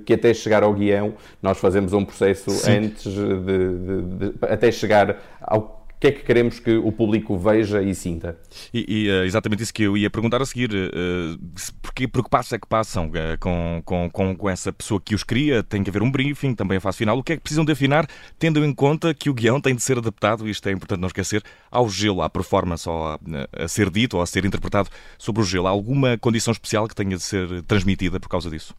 que 0.05 0.15
até 0.15 0.33
chegar 0.35 0.63
ao 0.63 0.73
guião, 0.75 1.15
nós 1.43 1.59
fazemos 1.59 1.93
um 1.93 2.05
processo 2.05 2.51
Sim. 2.51 2.73
antes 2.73 3.13
de, 3.13 3.41
de, 3.41 4.03
de, 4.03 4.35
até 4.43 4.71
chegar 4.71 5.17
ao 5.41 5.81
que 6.01 6.07
é 6.07 6.13
que 6.13 6.23
queremos 6.23 6.59
que 6.59 6.75
o 6.79 6.91
público 6.91 7.37
veja 7.37 7.83
e 7.83 7.95
sinta. 7.95 8.39
E, 8.73 8.87
e 8.89 9.11
uh, 9.11 9.25
exatamente 9.25 9.63
isso 9.63 9.75
que 9.75 9.83
eu 9.83 9.99
ia 9.99 10.09
perguntar 10.09 10.41
a 10.41 10.47
seguir. 10.47 10.71
Uh, 10.73 11.39
porque, 11.83 12.09
por 12.09 12.25
que 12.25 12.31
passos 12.31 12.55
é 12.55 12.59
que 12.59 12.67
passam 12.67 13.09
uh, 13.09 13.39
com, 13.39 13.83
com, 14.11 14.35
com, 14.35 14.49
essa 14.49 14.73
pessoa 14.73 14.99
que 14.99 15.15
os 15.15 15.23
cria? 15.23 15.63
Tem 15.63 15.85
que 15.85 15.91
haver 15.91 16.03
um 16.03 16.11
briefing, 16.11 16.55
também 16.55 16.79
a 16.79 16.81
fase 16.81 16.97
final. 16.97 17.19
O 17.19 17.23
que 17.23 17.35
é 17.35 17.37
que 17.37 17.43
precisam 17.43 17.67
de 17.67 17.73
afinar, 17.73 18.09
tendo 18.39 18.65
em 18.65 18.73
conta 18.73 19.13
que 19.13 19.29
o 19.29 19.35
guião 19.35 19.61
tem 19.61 19.75
de 19.75 19.83
ser 19.83 19.99
adaptado, 19.99 20.49
isto 20.49 20.67
é 20.71 20.73
importante 20.73 21.01
não 21.01 21.09
esquecer, 21.09 21.43
ao 21.71 21.87
gelo, 21.87 22.23
à 22.23 22.31
performance, 22.31 22.89
ou 22.89 23.07
a, 23.07 23.19
a 23.53 23.69
ser 23.69 23.91
dito 23.91 24.17
ou 24.17 24.23
a 24.23 24.27
ser 24.27 24.47
interpretado 24.47 24.89
sobre 25.19 25.43
o 25.43 25.45
gelo. 25.45 25.67
Há 25.67 25.71
alguma 25.71 26.17
condição 26.17 26.53
especial 26.53 26.89
que 26.89 26.95
tenha 26.95 27.15
de 27.15 27.23
ser 27.23 27.63
transmitida 27.65 28.19
por 28.19 28.31
causa 28.31 28.49
disso? 28.49 28.75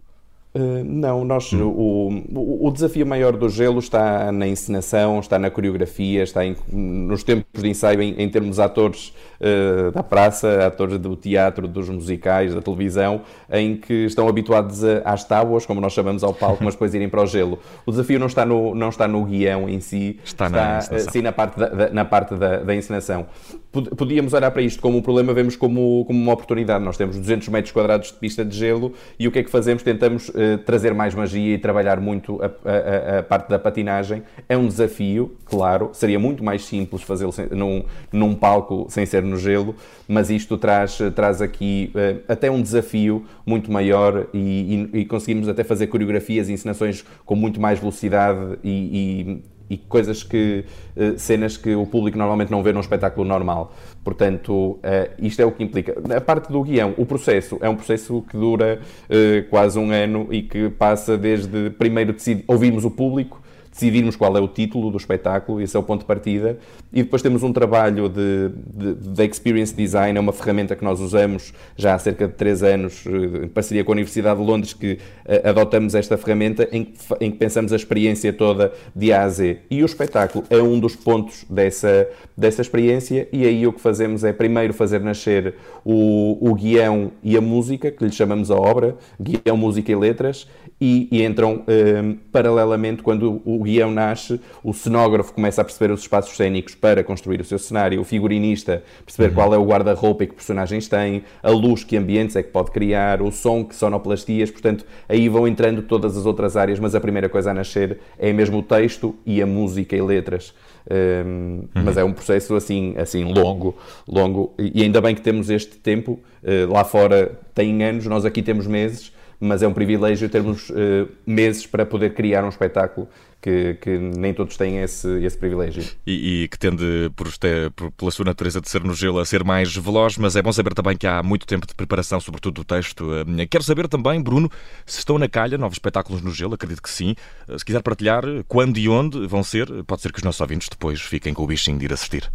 Uh, 0.54 0.84
não, 0.84 1.24
nós, 1.24 1.54
hum. 1.54 1.64
o, 1.64 2.68
o, 2.68 2.72
desafio 2.72 3.06
maior 3.06 3.38
do 3.38 3.48
gelo 3.48 3.80
está 3.80 4.34
na 4.34 4.46
encenação, 4.46 5.18
está 5.22 5.40
na 5.40 5.50
coreografia, 5.50 6.24
está 6.24 6.46
em, 6.46 6.58
nos 6.70 7.24
tempos 7.24 7.62
de 7.62 7.70
ensaio 7.70 8.02
em, 8.02 8.22
em 8.22 8.30
termos 8.30 8.58
de 8.58 8.62
atores 8.62 9.14
uh, 9.40 9.92
da 9.92 10.04
praça, 10.04 10.68
atores 10.68 11.00
do 11.00 11.16
teatro, 11.16 11.70
dos 11.70 11.88
musicais, 11.88 12.54
da 12.54 12.62
televisão, 12.62 13.22
em 13.50 13.78
que 13.78 13.94
estão 14.06 14.28
habituados 14.28 14.84
a, 14.84 14.98
às 15.06 15.24
tábuas, 15.24 15.66
como 15.66 15.80
nós 15.80 15.94
chamamos 15.94 16.22
ao 16.22 16.34
palco, 16.34 16.62
mas 16.66 16.74
depois 16.74 16.94
irem 16.94 17.08
para 17.08 17.24
o 17.24 17.26
gelo. 17.26 17.58
O 17.86 17.92
desafio 17.92 18.20
não 18.20 18.28
está 18.28 18.46
no, 18.46 18.76
não 18.76 18.90
está 18.90 19.08
no 19.08 19.24
guião 19.24 19.70
em 19.70 19.80
si, 19.80 20.20
está, 20.22 20.48
está 20.48 20.94
na, 20.94 21.00
sim 21.00 21.22
na 21.22 21.32
parte, 21.32 21.58
da, 21.58 21.68
da 21.70 21.90
na 21.92 22.04
parte 22.04 22.36
da, 22.36 22.58
da 22.58 22.76
encenação. 22.76 23.26
Podíamos 23.72 24.34
olhar 24.34 24.52
para 24.52 24.62
isto 24.62 24.82
como 24.82 24.98
um 24.98 25.02
problema, 25.02 25.34
vemos 25.34 25.56
como, 25.56 26.04
como 26.06 26.22
uma 26.22 26.34
oportunidade. 26.34 26.84
Nós 26.84 26.98
temos 26.98 27.18
200 27.18 27.48
metros 27.48 27.72
quadrados 27.72 28.10
de 28.10 28.16
pista 28.16 28.44
de 28.44 28.58
gelo 28.58 28.94
e 29.18 29.30
o 29.30 29.32
que 29.32 29.40
é 29.40 29.44
que 29.44 29.50
fazemos? 29.50 29.82
Tentamos 29.82 30.28
uh, 30.28 30.58
trazer 30.66 30.94
mais 30.94 31.16
magia 31.16 31.56
e 31.56 31.58
trabalhar 31.58 32.02
muito 32.02 32.38
a, 32.44 32.48
a, 32.48 33.20
a, 33.20 33.24
parte 33.24 33.50
da 33.50 33.58
patinagem. 33.58 34.24
É 34.50 34.58
um 34.58 34.68
desafio, 34.68 35.38
claro. 35.46 35.90
Seria 35.94 36.20
muito 36.20 36.44
mais 36.44 36.66
simples 36.66 37.02
fazê-lo 37.02 37.34
num, 37.52 37.86
num 38.12 38.36
palco 38.36 38.88
sem 38.90 39.06
ser 39.06 39.24
no 39.24 39.38
gelo, 39.38 39.74
mas 40.06 40.30
isto 40.30 40.58
traz, 40.58 41.00
traz 41.16 41.42
aqui 41.42 41.94
uh, 41.96 42.22
até 42.28 42.52
um 42.52 42.62
desafio 42.62 43.26
muito 43.46 43.72
maior 43.72 44.28
e, 44.34 44.90
e, 44.94 45.00
e, 45.00 45.06
conseguimos 45.06 45.48
até 45.48 45.64
fazer 45.64 45.88
coreografias 45.88 46.50
e 46.50 46.54
encenações 46.54 47.06
com 47.26 47.36
muito 47.36 47.62
mais 47.62 47.80
velocidade 47.80 48.58
e, 48.62 49.40
e 49.40 49.52
coisas 49.78 50.24
que, 50.24 50.66
uh, 50.96 51.18
cenas 51.18 51.58
que 51.58 51.76
o 51.76 51.86
público 51.86 52.18
normalmente 52.18 52.52
não 52.52 52.64
vê 52.64 52.72
num 52.72 52.80
espetáculo 52.80 53.28
normal. 53.28 53.74
Portanto, 54.04 54.54
uh, 54.54 54.80
isto 55.20 55.42
é 55.42 55.46
o 55.46 55.52
que 55.52 55.64
implica. 55.64 55.96
A 56.16 56.22
parte 56.22 56.52
do 56.52 56.62
guião, 56.64 56.94
o 56.98 57.06
processo 57.06 57.58
é 57.62 57.70
um 57.70 57.76
processo 57.76 58.24
que 58.30 58.38
dura 58.38 58.80
uh, 58.80 59.50
quase 59.50 59.78
um 59.78 59.92
ano 59.92 60.28
e 60.32 60.42
que 60.42 60.70
passa 60.70 61.18
desde 61.18 61.70
primeiro 61.72 62.16
ouvimos 62.48 62.86
o 62.86 62.92
público, 62.92 63.41
decidirmos 63.72 64.16
qual 64.16 64.36
é 64.38 64.40
o 64.42 64.48
título 64.48 64.92
do 64.92 64.98
espetáculo, 64.98 65.62
esse 65.62 65.76
é 65.76 65.80
o 65.80 65.84
ponto 65.84 66.02
de 66.02 66.06
partida, 66.06 66.60
e 66.92 67.04
depois 67.04 67.22
temos 67.22 67.42
um 67.42 67.54
trabalho 67.54 68.10
de, 68.10 68.50
de, 68.74 68.94
de 68.96 69.26
Experience 69.26 69.74
Design, 69.74 70.18
é 70.18 70.22
uma 70.22 70.34
ferramenta 70.34 70.76
que 70.76 70.84
nós 70.84 71.00
usamos 71.00 71.54
já 71.78 71.96
há 71.96 72.00
cerca 72.00 72.28
de 72.28 72.34
3 72.34 72.64
anos, 72.64 73.04
eh, 73.08 73.46
em 73.46 73.48
parceria 73.48 73.84
com 73.84 73.92
a 73.92 73.94
Universidade 73.94 74.40
de 74.40 74.46
Londres, 74.46 74.74
que 74.74 74.94
uh, 74.94 75.50
adotamos 75.50 75.96
esta 75.96 76.18
ferramenta 76.18 76.68
em 76.72 76.92
em 77.20 77.32
que 77.32 77.38
pensamos 77.38 77.74
a 77.74 77.76
experiência 77.76 78.32
toda 78.34 78.74
de 78.96 79.12
A 79.14 79.24
a 79.24 79.30
Z. 79.30 79.60
E 79.70 79.82
o 79.84 79.86
espetáculo 79.86 80.44
é 80.50 80.58
um 80.58 80.80
dos 80.80 80.96
pontos 80.96 81.46
dessa, 81.50 82.08
dessa 82.36 82.62
experiência, 82.62 83.28
e 83.32 83.46
aí 83.46 83.66
o 83.66 83.74
que 83.74 83.82
fazemos 83.82 84.24
é 84.24 84.34
primeiro 84.34 84.74
fazer 84.74 85.00
nascer 85.02 85.56
o, 85.84 86.38
o 86.42 86.54
guião 86.56 87.12
e 87.24 87.38
a 87.38 87.42
música, 87.42 87.92
que 87.92 88.04
lhe 88.04 88.12
chamamos 88.12 88.52
a 88.52 88.56
obra, 88.56 88.96
guião, 89.20 89.58
música 89.58 89.92
e 89.92 89.96
letras, 89.96 90.48
e, 90.82 91.08
e 91.12 91.24
entram 91.24 91.64
um, 91.68 92.18
paralelamente 92.32 93.04
quando 93.04 93.40
o 93.46 93.64
guião 93.64 93.92
nasce, 93.92 94.42
o 94.64 94.74
cenógrafo 94.74 95.32
começa 95.32 95.62
a 95.62 95.64
perceber 95.64 95.94
os 95.94 96.02
espaços 96.02 96.36
cênicos 96.36 96.74
para 96.74 97.04
construir 97.04 97.40
o 97.40 97.46
seu 97.46 97.60
cenário, 97.60 98.02
o 98.02 98.04
figurinista 98.04 98.84
perceber 99.06 99.30
uhum. 99.30 99.36
qual 99.36 99.54
é 99.54 99.58
o 99.60 99.64
guarda-roupa 99.64 100.24
e 100.24 100.28
que 100.28 100.34
personagens 100.34 100.88
têm, 100.88 101.24
a 101.44 101.52
luz, 101.52 101.84
que 101.84 101.96
ambientes 101.96 102.36
é 102.36 102.42
que 102.42 102.50
pode 102.50 102.72
criar, 102.72 103.22
o 103.22 103.32
som, 103.32 103.64
que 103.64 103.76
sonoplastias, 103.76 104.50
portanto, 104.50 104.84
aí 105.08 105.30
vão 105.30 105.48
entrando 105.48 105.84
todas 105.84 106.18
as 106.18 106.26
outras 106.26 106.58
áreas, 106.58 106.80
mas 106.80 106.96
a 106.96 107.00
primeira 107.00 107.30
coisa 107.30 107.52
a 107.52 107.54
nascer 107.54 108.00
é 108.18 108.34
mesmo 108.34 108.58
o 108.58 108.64
texto 108.64 109.16
e 109.24 109.40
a 109.40 109.46
música 109.46 109.96
e 109.96 110.02
letras. 110.02 110.54
Um, 110.90 111.68
uhum. 111.76 111.84
Mas 111.84 111.96
é 111.96 112.04
um 112.04 112.12
processo 112.12 112.56
assim, 112.56 112.96
assim 112.98 113.24
longo, 113.24 113.78
longo, 114.08 114.52
e 114.58 114.82
ainda 114.82 115.00
bem 115.00 115.14
que 115.14 115.22
temos 115.22 115.52
este 115.52 115.78
tempo. 115.78 116.20
Uh, 116.44 116.72
lá 116.72 116.84
fora 116.84 117.40
tem 117.54 117.84
anos, 117.84 118.08
nós 118.08 118.26
aqui 118.26 118.42
temos 118.42 118.66
meses, 118.66 119.14
mas 119.42 119.64
é 119.64 119.68
um 119.68 119.74
privilégio 119.74 120.30
termos 120.30 120.70
uh, 120.70 121.10
meses 121.26 121.66
para 121.66 121.84
poder 121.84 122.14
criar 122.14 122.46
um 122.46 122.50
espetáculo 122.50 123.10
que, 123.42 123.74
que, 123.82 123.98
nem 123.98 124.34
todos 124.34 124.56
têm 124.56 124.78
esse, 124.78 125.08
esse 125.24 125.36
privilégio. 125.36 125.84
E, 126.06 126.44
e 126.44 126.48
que 126.48 126.60
tende, 126.60 127.12
por, 127.16 127.36
ter, 127.38 127.72
por, 127.72 127.92
pela 127.92 128.12
sua 128.12 128.24
natureza 128.24 128.62
de 128.62 128.70
ser 128.70 128.84
no 128.84 128.94
gelo, 128.94 129.18
a 129.18 129.26
ser 129.26 129.44
mais 129.44 129.76
veloz, 129.76 130.16
mas 130.18 130.36
é 130.36 130.42
bom 130.44 130.54
saber 130.54 130.76
também 130.76 130.96
que 130.96 131.08
há 131.08 131.24
muito 131.24 131.48
tempo 131.48 131.66
de 131.66 131.74
preparação, 131.74 132.20
sobretudo 132.20 132.54
do 132.54 132.64
texto. 132.64 133.10
Eh, 133.16 133.48
quero 133.48 133.64
saber 133.64 133.88
também, 133.88 134.22
Bruno, 134.22 134.50
se 134.86 135.00
estão 135.00 135.18
na 135.18 135.28
calha 135.28 135.58
novos 135.58 135.76
espetáculos 135.76 136.22
no 136.22 136.32
gelo, 136.32 136.54
acredito 136.54 136.84
que 136.84 136.90
sim. 136.90 137.16
Eh, 137.48 137.58
se 137.58 137.66
quiser 137.66 137.82
partilhar 137.82 138.24
quando 138.48 138.78
e 138.78 138.88
onde 138.88 139.26
vão 139.26 139.44
ser, 139.44 139.68
pode 139.86 140.04
ser 140.04 140.12
que 140.12 140.20
os 140.20 140.24
nossos 140.24 140.40
ouvintes 140.40 140.70
depois 140.70 141.02
fiquem 141.02 141.34
com 141.34 141.44
o 141.44 141.48
bichinho 141.48 141.80
de 141.80 141.86
ir 141.86 141.94
assistir. 141.94 142.32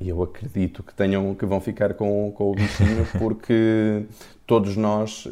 Eu 0.00 0.22
acredito 0.22 0.84
que 0.84 0.94
tenham 0.94 1.34
que 1.34 1.44
vão 1.44 1.60
ficar 1.60 1.94
com, 1.94 2.30
com 2.30 2.52
o 2.52 2.54
bichinho 2.54 3.04
porque 3.18 4.04
todos 4.46 4.76
nós 4.76 5.26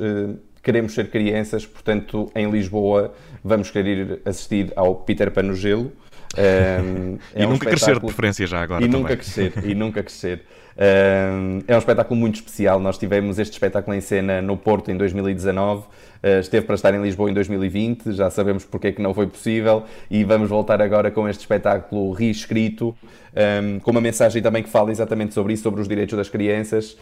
queremos 0.67 0.95
ser 0.95 1.09
crianças, 1.11 1.65
portanto, 1.65 2.29
em 2.35 2.51
Lisboa 2.51 3.15
vamos 3.45 3.71
querer 3.71 3.99
ir 3.99 4.21
assistir 4.25 4.73
ao 4.75 4.97
Peter 4.97 5.31
Pan 5.31 5.45
no 5.45 5.55
Gelo. 5.55 5.93
Um, 6.37 7.19
é 7.35 7.45
e 7.45 7.47
um 7.47 7.51
nunca 7.51 7.71
crescer 7.71 7.95
de 7.95 8.01
preferência 8.05 8.47
já 8.47 8.61
agora 8.61 8.85
e 8.85 8.87
também. 8.87 9.01
nunca 9.01 9.17
crescer 9.17 9.53
e 9.65 9.75
nunca 9.75 10.03
crescer 10.03 10.43
é 10.77 11.75
um 11.75 11.79
espetáculo 11.79 12.19
muito 12.19 12.37
especial. 12.37 12.79
Nós 12.79 12.99
tivemos 12.99 13.39
este 13.39 13.53
espetáculo 13.53 13.97
em 13.97 14.01
cena 14.01 14.43
no 14.43 14.57
Porto 14.57 14.91
em 14.91 14.97
2019 14.97 15.81
uh, 15.83 16.41
esteve 16.41 16.67
para 16.67 16.75
estar 16.75 16.93
em 16.93 17.01
Lisboa 17.01 17.31
em 17.31 17.35
2020 17.35 18.13
já 18.13 18.29
sabemos 18.31 18.65
porque 18.65 18.89
é 18.89 18.93
que 18.93 19.01
não 19.01 19.15
foi 19.15 19.27
possível. 19.27 19.85
E 20.11 20.23
vamos 20.25 20.51
voltar 20.51 20.83
agora 20.83 21.11
com 21.11 21.29
este 21.29 21.41
espetáculo 21.41 22.13
reescrito 22.13 22.95
com 23.83 23.91
uma 23.91 24.01
mensagem 24.01 24.41
também 24.41 24.63
que 24.63 24.69
fala 24.71 24.91
exatamente 24.91 25.35
sobre 25.35 25.53
isso 25.53 25.63
sobre 25.63 25.83
os 25.83 25.87
direitos 25.87 26.17
das 26.17 26.27
crianças 26.27 26.97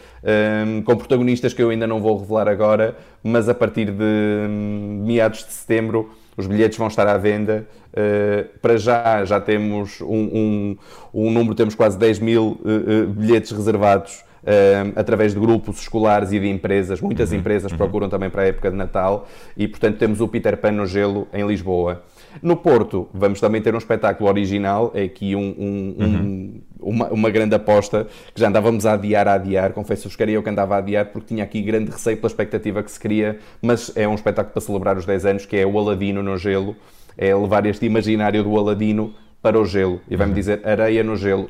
com 0.83 0.97
protagonistas 0.97 1.53
que 1.53 1.63
eu 1.63 1.69
ainda 1.69 1.87
não 1.87 2.01
vou 2.01 2.17
revelar 2.17 2.49
agora 2.49 2.93
mas 3.23 3.47
a 3.47 3.53
partir 3.53 3.89
de 3.89 4.45
meados 4.49 5.45
de 5.45 5.53
setembro 5.53 6.11
os 6.37 6.47
bilhetes 6.47 6.77
vão 6.77 6.87
estar 6.87 7.07
à 7.07 7.17
venda. 7.17 7.67
Uh, 7.91 8.59
para 8.59 8.77
já, 8.77 9.23
já 9.23 9.39
temos 9.39 10.01
um, 10.01 10.07
um, 10.07 10.77
um, 11.13 11.31
número, 11.31 11.55
temos 11.55 11.75
quase 11.75 11.97
10 11.97 12.19
mil 12.19 12.59
uh, 12.61 13.07
bilhetes 13.07 13.51
reservados 13.51 14.23
uh, 14.43 14.93
através 14.95 15.33
de 15.33 15.39
grupos 15.39 15.79
escolares 15.81 16.31
e 16.31 16.39
de 16.39 16.49
empresas. 16.49 17.01
Muitas 17.01 17.31
uhum, 17.31 17.37
empresas 17.37 17.71
uhum. 17.71 17.77
procuram 17.77 18.09
também 18.09 18.29
para 18.29 18.43
a 18.43 18.45
época 18.47 18.69
de 18.69 18.77
Natal 18.77 19.27
e, 19.55 19.67
portanto, 19.67 19.97
temos 19.97 20.21
o 20.21 20.27
Peter 20.27 20.57
Pan 20.57 20.71
no 20.71 20.85
Gelo 20.85 21.27
em 21.33 21.45
Lisboa. 21.47 22.03
No 22.41 22.57
Porto, 22.57 23.07
vamos 23.13 23.39
também 23.39 23.61
ter 23.61 23.73
um 23.73 23.77
espetáculo 23.77 24.29
original, 24.29 24.91
é 24.93 25.03
aqui 25.03 25.35
um, 25.35 25.55
um, 25.57 25.95
uhum. 25.99 26.61
uma, 26.79 27.07
uma, 27.09 27.29
grande 27.29 27.55
aposta 27.55 28.07
que 28.33 28.39
já 28.39 28.47
andávamos 28.47 28.85
a 28.85 28.93
adiar, 28.93 29.27
a 29.27 29.33
adiar. 29.33 29.73
Confesso-vos 29.73 30.15
que 30.15 30.23
era 30.23 30.31
eu 30.31 30.43
que 30.43 30.49
andava 30.49 30.75
a 30.75 30.77
adiar 30.79 31.07
porque 31.07 31.27
tinha 31.27 31.43
aqui 31.43 31.61
grande 31.61 31.91
receio 31.91 32.17
pela 32.17 32.27
expectativa 32.27 32.83
que 32.83 32.91
se 32.91 32.99
cria, 32.99 33.39
mas 33.61 33.91
é 33.95 34.07
um 34.07 34.15
espetáculo 34.15 34.53
para 34.53 34.61
celebrar 34.61 34.97
os 34.97 35.05
10 35.05 35.25
anos 35.25 35.45
que 35.45 35.57
é 35.57 35.65
o 35.65 35.77
Aladino 35.77 36.21
no 36.21 36.37
Gelo. 36.37 36.75
É 37.17 37.33
levar 37.33 37.65
este 37.65 37.85
imaginário 37.85 38.43
do 38.43 38.57
Aladino 38.57 39.13
para 39.45 39.59
o 39.59 39.65
gelo 39.65 40.01
e 40.09 40.15
vai-me 40.15 40.31
uhum. 40.31 40.39
dizer 40.39 40.67
areia 40.67 41.03
no 41.03 41.15
gelo. 41.15 41.47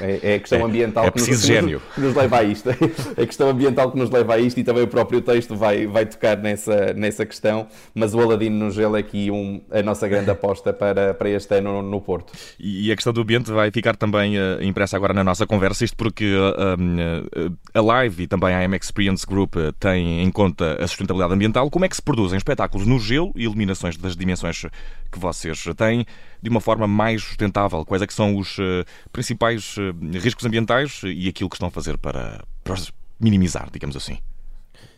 É, 0.00 0.34
é 0.34 0.34
a 0.36 0.38
questão 0.38 0.60
é, 0.62 0.62
ambiental 0.62 1.02
é, 1.02 1.08
é 1.08 1.10
que, 1.10 1.18
nos, 1.18 1.44
que, 1.44 2.00
nos, 2.00 2.14
leva 2.14 2.38
a 2.38 2.42
isto. 2.44 2.70
É 3.16 3.22
a 3.22 3.26
questão 3.26 3.48
ambiental 3.48 3.90
que 3.90 3.98
nos 3.98 4.10
leva 4.10 4.34
a 4.34 4.38
isto 4.38 4.60
e 4.60 4.64
também 4.64 4.84
o 4.84 4.86
próprio 4.86 5.20
texto 5.20 5.56
vai, 5.56 5.88
vai 5.88 6.06
tocar 6.06 6.36
nessa, 6.36 6.92
nessa 6.94 7.26
questão. 7.26 7.66
Mas 7.92 8.14
o 8.14 8.20
Aladino 8.20 8.56
no 8.64 8.70
gelo 8.70 8.96
é 8.96 9.00
aqui 9.00 9.28
um, 9.28 9.60
a 9.72 9.82
nossa 9.82 10.06
grande 10.06 10.30
aposta 10.30 10.72
para, 10.72 11.14
para 11.14 11.30
este 11.30 11.56
ano 11.56 11.82
no 11.82 12.00
Porto. 12.00 12.32
E 12.60 12.92
a 12.92 12.94
questão 12.94 13.12
do 13.12 13.22
ambiente 13.22 13.50
vai 13.50 13.72
ficar 13.72 13.96
também 13.96 14.38
uh, 14.38 14.62
impressa 14.62 14.96
agora 14.96 15.12
na 15.12 15.24
nossa 15.24 15.44
conversa, 15.44 15.84
isto 15.84 15.96
porque 15.96 16.32
uh, 16.36 17.48
uh, 17.48 17.56
a 17.74 17.80
Live 17.80 18.22
e 18.22 18.26
também 18.28 18.54
a 18.54 18.62
M 18.62 18.76
Experience 18.76 19.26
Group 19.26 19.56
têm 19.80 20.22
em 20.22 20.30
conta 20.30 20.76
a 20.80 20.86
sustentabilidade 20.86 21.34
ambiental. 21.34 21.68
Como 21.70 21.84
é 21.84 21.88
que 21.88 21.96
se 21.96 22.02
produzem 22.02 22.36
espetáculos 22.36 22.86
no 22.86 23.00
gelo 23.00 23.32
e 23.34 23.42
iluminações 23.42 23.96
das 23.96 24.16
dimensões 24.16 24.64
que 25.10 25.18
vocês 25.18 25.64
têm 25.76 26.06
de 26.42 26.50
uma 26.50 26.60
forma 26.60 26.86
mais 26.86 27.22
sustentável? 27.22 27.84
Quais 27.84 28.02
é 28.02 28.06
que 28.06 28.12
são 28.12 28.36
os 28.36 28.58
uh, 28.58 28.84
principais 29.12 29.76
uh, 29.76 29.94
riscos 30.18 30.44
ambientais 30.44 31.00
e 31.04 31.28
aquilo 31.28 31.48
que 31.48 31.56
estão 31.56 31.68
a 31.68 31.70
fazer 31.70 31.96
para, 31.96 32.42
para 32.64 32.74
minimizar, 33.20 33.68
digamos 33.72 33.96
assim? 33.96 34.18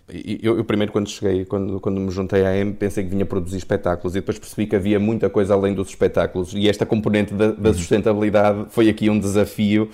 Eu, 0.06 0.58
eu, 0.58 0.64
primeiro, 0.64 0.92
quando 0.92 1.08
cheguei, 1.08 1.46
quando, 1.46 1.80
quando 1.80 1.98
me 1.98 2.10
juntei 2.10 2.44
à 2.44 2.54
M, 2.54 2.74
pensei 2.74 3.02
que 3.04 3.08
vinha 3.08 3.24
produzir 3.24 3.56
espetáculos 3.56 4.14
e 4.14 4.20
depois 4.20 4.38
percebi 4.38 4.66
que 4.66 4.76
havia 4.76 5.00
muita 5.00 5.30
coisa 5.30 5.54
além 5.54 5.72
dos 5.72 5.88
espetáculos 5.88 6.52
e 6.52 6.68
esta 6.68 6.84
componente 6.84 7.32
da, 7.32 7.52
da 7.52 7.70
uhum. 7.70 7.74
sustentabilidade 7.74 8.66
foi 8.68 8.90
aqui 8.90 9.08
um 9.08 9.18
desafio 9.18 9.88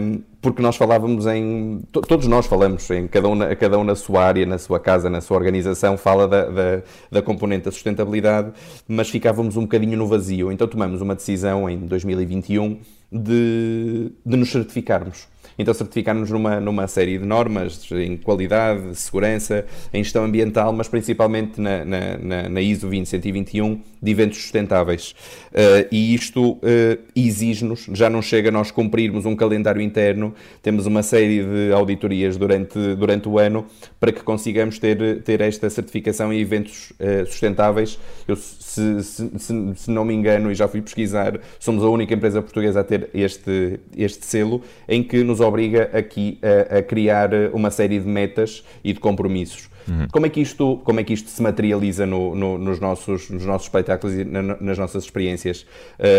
um, 0.00 0.22
porque 0.40 0.62
nós 0.62 0.76
falávamos 0.76 1.26
em. 1.26 1.82
Todos 1.90 2.26
nós 2.26 2.46
falamos, 2.46 2.88
em 2.90 3.08
cada 3.08 3.28
um, 3.28 3.38
cada 3.56 3.78
um 3.78 3.84
na 3.84 3.94
sua 3.94 4.24
área, 4.24 4.46
na 4.46 4.58
sua 4.58 4.78
casa, 4.78 5.10
na 5.10 5.20
sua 5.20 5.36
organização, 5.36 5.96
fala 5.96 6.28
da, 6.28 6.44
da, 6.44 6.82
da 7.10 7.22
componente 7.22 7.64
da 7.64 7.72
sustentabilidade, 7.72 8.52
mas 8.86 9.08
ficávamos 9.08 9.56
um 9.56 9.62
bocadinho 9.62 9.96
no 9.96 10.06
vazio. 10.06 10.52
Então 10.52 10.68
tomamos 10.68 11.00
uma 11.00 11.14
decisão 11.14 11.68
em 11.68 11.78
2021 11.78 12.78
de, 13.10 14.12
de 14.24 14.36
nos 14.36 14.50
certificarmos 14.50 15.26
então 15.58 15.74
certificar-nos 15.74 16.30
numa, 16.30 16.60
numa 16.60 16.86
série 16.86 17.18
de 17.18 17.24
normas 17.24 17.90
em 17.92 18.16
qualidade, 18.16 18.94
segurança, 18.94 19.66
em 19.92 20.02
gestão 20.02 20.24
ambiental, 20.24 20.72
mas 20.72 20.86
principalmente 20.86 21.60
na, 21.60 21.84
na, 21.84 22.48
na, 22.48 22.60
ISO 22.60 22.88
20121 22.88 23.80
de 24.00 24.10
eventos 24.10 24.38
sustentáveis. 24.38 25.14
Uh, 25.48 25.88
e 25.90 26.14
isto 26.14 26.52
uh, 26.52 26.58
exige-nos, 27.16 27.86
já 27.92 28.08
não 28.08 28.22
chega 28.22 28.50
nós 28.50 28.70
cumprirmos 28.70 29.26
um 29.26 29.34
calendário 29.34 29.82
interno, 29.82 30.32
temos 30.62 30.86
uma 30.86 31.02
série 31.02 31.42
de 31.42 31.72
auditorias 31.72 32.36
durante, 32.36 32.94
durante 32.94 33.28
o 33.28 33.38
ano 33.38 33.66
para 33.98 34.12
que 34.12 34.22
consigamos 34.22 34.78
ter, 34.78 35.22
ter 35.22 35.40
esta 35.40 35.68
certificação 35.68 36.32
em 36.32 36.40
eventos 36.40 36.92
uh, 36.92 37.26
sustentáveis. 37.26 37.98
Eu, 38.28 38.36
se, 38.36 39.02
se, 39.02 39.30
se, 39.38 39.74
se, 39.74 39.90
não 39.90 40.04
me 40.04 40.14
engano, 40.14 40.52
e 40.52 40.54
já 40.54 40.68
fui 40.68 40.80
pesquisar, 40.80 41.40
somos 41.58 41.82
a 41.82 41.88
única 41.88 42.14
empresa 42.14 42.40
portuguesa 42.40 42.80
a 42.80 42.84
ter 42.84 43.08
este, 43.12 43.80
este 43.96 44.24
selo, 44.24 44.62
em 44.88 45.02
que 45.02 45.24
nos 45.24 45.40
obriga 45.48 45.90
aqui 45.92 46.38
a, 46.42 46.78
a 46.78 46.82
criar 46.82 47.30
uma 47.52 47.70
série 47.70 47.98
de 47.98 48.06
metas 48.06 48.64
e 48.84 48.92
de 48.92 49.00
compromissos. 49.00 49.68
Uhum. 49.88 50.06
Como, 50.12 50.26
é 50.26 50.28
que 50.28 50.40
isto, 50.40 50.80
como 50.84 51.00
é 51.00 51.04
que 51.04 51.14
isto 51.14 51.30
se 51.30 51.42
materializa 51.42 52.04
no, 52.04 52.34
no, 52.34 52.58
nos, 52.58 52.78
nossos, 52.78 53.30
nos 53.30 53.44
nossos 53.44 53.66
espetáculos 53.66 54.16
e 54.16 54.24
na, 54.24 54.42
nas 54.42 54.78
nossas 54.78 55.04
experiências? 55.04 55.66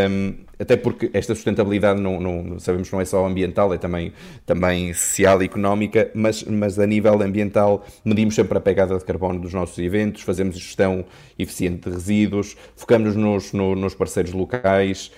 Um, 0.09 0.33
até 0.59 0.75
porque 0.75 1.09
esta 1.13 1.33
sustentabilidade 1.33 2.01
não, 2.01 2.19
não, 2.19 2.59
sabemos 2.59 2.89
que 2.89 2.93
não 2.93 3.01
é 3.01 3.05
só 3.05 3.25
ambiental, 3.25 3.73
é 3.73 3.77
também, 3.77 4.11
também 4.45 4.93
social 4.93 5.41
e 5.41 5.45
económica, 5.45 6.11
mas, 6.13 6.43
mas 6.43 6.77
a 6.77 6.85
nível 6.85 7.21
ambiental 7.21 7.85
medimos 8.03 8.35
sempre 8.35 8.57
a 8.57 8.61
pegada 8.61 8.97
de 8.97 9.05
carbono 9.05 9.39
dos 9.39 9.53
nossos 9.53 9.77
eventos, 9.79 10.21
fazemos 10.21 10.57
gestão 10.57 11.05
eficiente 11.37 11.89
de 11.89 11.95
resíduos, 11.95 12.57
focamos-nos 12.75 13.53
no, 13.53 13.73
nos 13.73 13.95
parceiros 13.95 14.33
locais. 14.33 15.11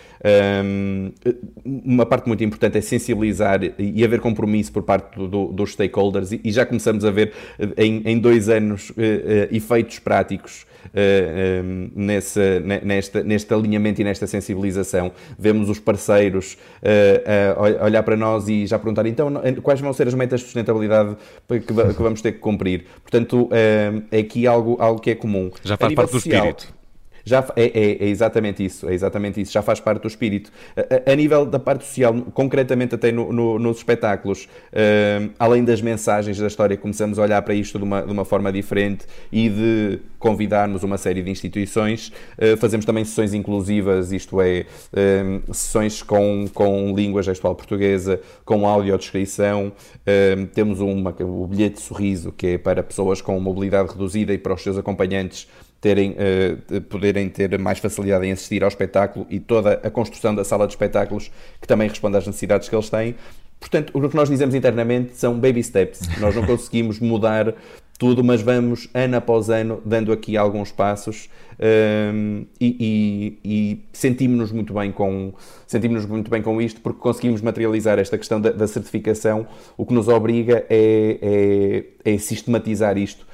Um, 0.64 1.12
uma 1.66 2.06
parte 2.06 2.28
muito 2.28 2.44
importante 2.44 2.78
é 2.78 2.82
sensibilizar 2.82 3.62
e 3.80 4.04
haver 4.06 4.20
compromisso 4.20 4.72
por 4.72 4.84
parte 4.84 5.18
do, 5.18 5.28
do, 5.28 5.48
dos 5.48 5.72
stakeholders, 5.72 6.32
e, 6.32 6.42
e, 6.44 6.52
já 6.52 6.66
começamos 6.68 7.04
a 7.04 7.10
ver 7.10 7.34
em, 7.76 8.04
em 8.06 8.20
dois 8.20 8.48
anos 8.48 8.92
uh, 8.92 8.94
uh, 8.94 9.56
efeitos 9.56 9.98
práticos 9.98 10.68
uh, 10.88 11.92
nessa, 11.96 12.60
nesta, 12.60 13.24
neste 13.24 13.54
alinhamento 13.54 14.02
e 14.02 14.04
nesta 14.04 14.28
sensibilização. 14.28 15.12
Vemos 15.38 15.70
os 15.70 15.80
parceiros 15.80 16.58
uh, 16.82 17.84
olhar 17.84 18.04
para 18.04 18.18
nós 18.18 18.48
e 18.48 18.66
já 18.66 18.78
perguntar 18.78 19.06
então 19.06 19.32
quais 19.62 19.80
vão 19.80 19.94
ser 19.94 20.08
as 20.08 20.14
metas 20.14 20.40
de 20.40 20.46
sustentabilidade 20.46 21.16
que, 21.48 21.60
que 21.60 21.74
vamos 21.74 22.22
ter 22.22 22.34
que 22.34 22.40
cumprir. 22.40 22.86
Portanto, 23.02 23.50
é 24.12 24.20
aqui 24.20 24.48
algo, 24.48 24.78
algo 24.80 25.00
que 25.00 25.12
é 25.12 25.16
comum. 25.16 25.52
Já 25.64 25.78
faz 25.78 25.94
parte 25.94 26.12
social, 26.12 26.42
do 26.42 26.48
espírito. 26.50 26.81
Já 27.24 27.46
é, 27.56 27.66
é, 27.66 28.06
é, 28.06 28.08
exatamente 28.08 28.64
isso, 28.64 28.90
é 28.90 28.94
exatamente 28.94 29.42
isso, 29.42 29.52
já 29.52 29.62
faz 29.62 29.80
parte 29.80 30.02
do 30.02 30.08
espírito. 30.08 30.52
A, 30.76 31.12
a 31.12 31.16
nível 31.16 31.46
da 31.46 31.60
parte 31.60 31.86
social, 31.86 32.14
concretamente 32.34 32.96
até 32.96 33.12
no, 33.12 33.32
no, 33.32 33.60
nos 33.60 33.78
espetáculos, 33.78 34.48
uh, 34.74 35.32
além 35.38 35.64
das 35.64 35.82
mensagens 35.82 36.38
da 36.38 36.48
história, 36.48 36.76
começamos 36.78 37.20
a 37.20 37.24
olhar 37.24 37.42
para 37.42 37.54
isto 37.54 37.78
de 37.78 37.84
uma, 37.84 38.02
de 38.02 38.12
uma 38.12 38.26
forma 38.26 38.52
diferente 38.52 39.06
e 39.32 39.50
de 39.50 40.00
convidarmos 40.18 40.84
uma 40.84 40.98
série 40.98 41.22
de 41.22 41.30
instituições. 41.30 42.12
Uh, 42.38 42.58
fazemos 42.58 42.86
também 42.86 43.04
sessões 43.04 43.34
inclusivas, 43.34 44.12
isto 44.12 44.42
é, 44.42 44.66
uh, 44.94 45.54
sessões 45.54 46.02
com, 46.04 46.46
com 46.54 46.94
língua 46.96 47.22
gestual 47.24 47.56
portuguesa, 47.56 48.20
com 48.46 48.68
audiodescrição. 48.68 49.72
temos 50.54 50.80
uma, 50.80 51.16
o 51.22 51.48
bilhete 51.48 51.76
de 51.76 51.82
sorriso, 51.82 52.32
que 52.32 52.48
é 52.48 52.58
para 52.58 52.84
pessoas 52.84 53.22
com 53.22 53.40
mobilidade 53.40 53.92
reduzida 53.92 54.34
e 54.34 54.38
para 54.38 54.54
os 54.54 54.62
seus 54.62 54.78
acompanhantes 54.78 55.48
terem, 55.82 56.12
uh, 56.12 56.82
poderem 56.82 57.28
ter 57.28 57.58
mais 57.58 57.80
facilidade 57.80 58.26
em 58.26 58.32
assistir 58.32 58.64
ao 58.64 58.70
espetáculo 58.70 59.26
e 59.30 59.40
toda 59.40 59.74
a 59.84 59.90
construção 59.90 60.34
da 60.34 60.44
sala 60.44 60.68
de 60.68 60.74
espetáculos 60.74 61.32
que 61.60 61.68
também 61.68 61.90
responde 61.90 62.18
às 62.18 62.28
necessidades 62.28 62.70
que 62.70 62.76
eles 62.76 62.90
têm. 62.90 63.16
Portanto, 63.60 63.92
o 63.94 64.10
que 64.10 64.16
nós 64.16 64.30
dizemos 64.30 64.56
internamente 64.56 65.16
são 65.18 65.40
baby 65.40 65.64
steps. 65.64 66.02
Nós 66.20 66.36
não 66.36 66.46
conseguimos 66.48 67.00
mudar 67.00 67.54
tudo, 67.98 68.24
mas 68.24 68.42
vamos 68.42 68.90
ano 68.96 69.18
após 69.18 69.50
ano 69.50 69.80
dando 69.86 70.12
aqui 70.12 70.36
alguns 70.36 70.72
passos 70.72 71.30
um, 71.60 71.64
ehm, 71.64 72.46
e, 72.60 72.76
e, 72.80 73.40
e 73.46 73.86
sentimos-nos 73.94 74.52
muito 74.52 74.74
bem 74.74 74.92
com 74.92 75.32
sentimos-nos 75.68 76.10
muito 76.10 76.32
bem 76.32 76.42
com 76.42 76.60
isto 76.60 76.82
porque 76.82 77.00
conseguimos 77.00 77.42
materializar 77.42 78.00
esta 78.00 78.18
questão 78.18 78.42
da, 78.42 78.52
da 78.52 78.68
certificação. 78.68 79.46
O 79.78 79.86
que 79.86 79.94
nos 79.94 80.08
obriga 80.08 80.66
é, 80.68 81.86
é, 82.04 82.14
é 82.14 82.18
sistematizar 82.18 82.98
isto 82.98 83.28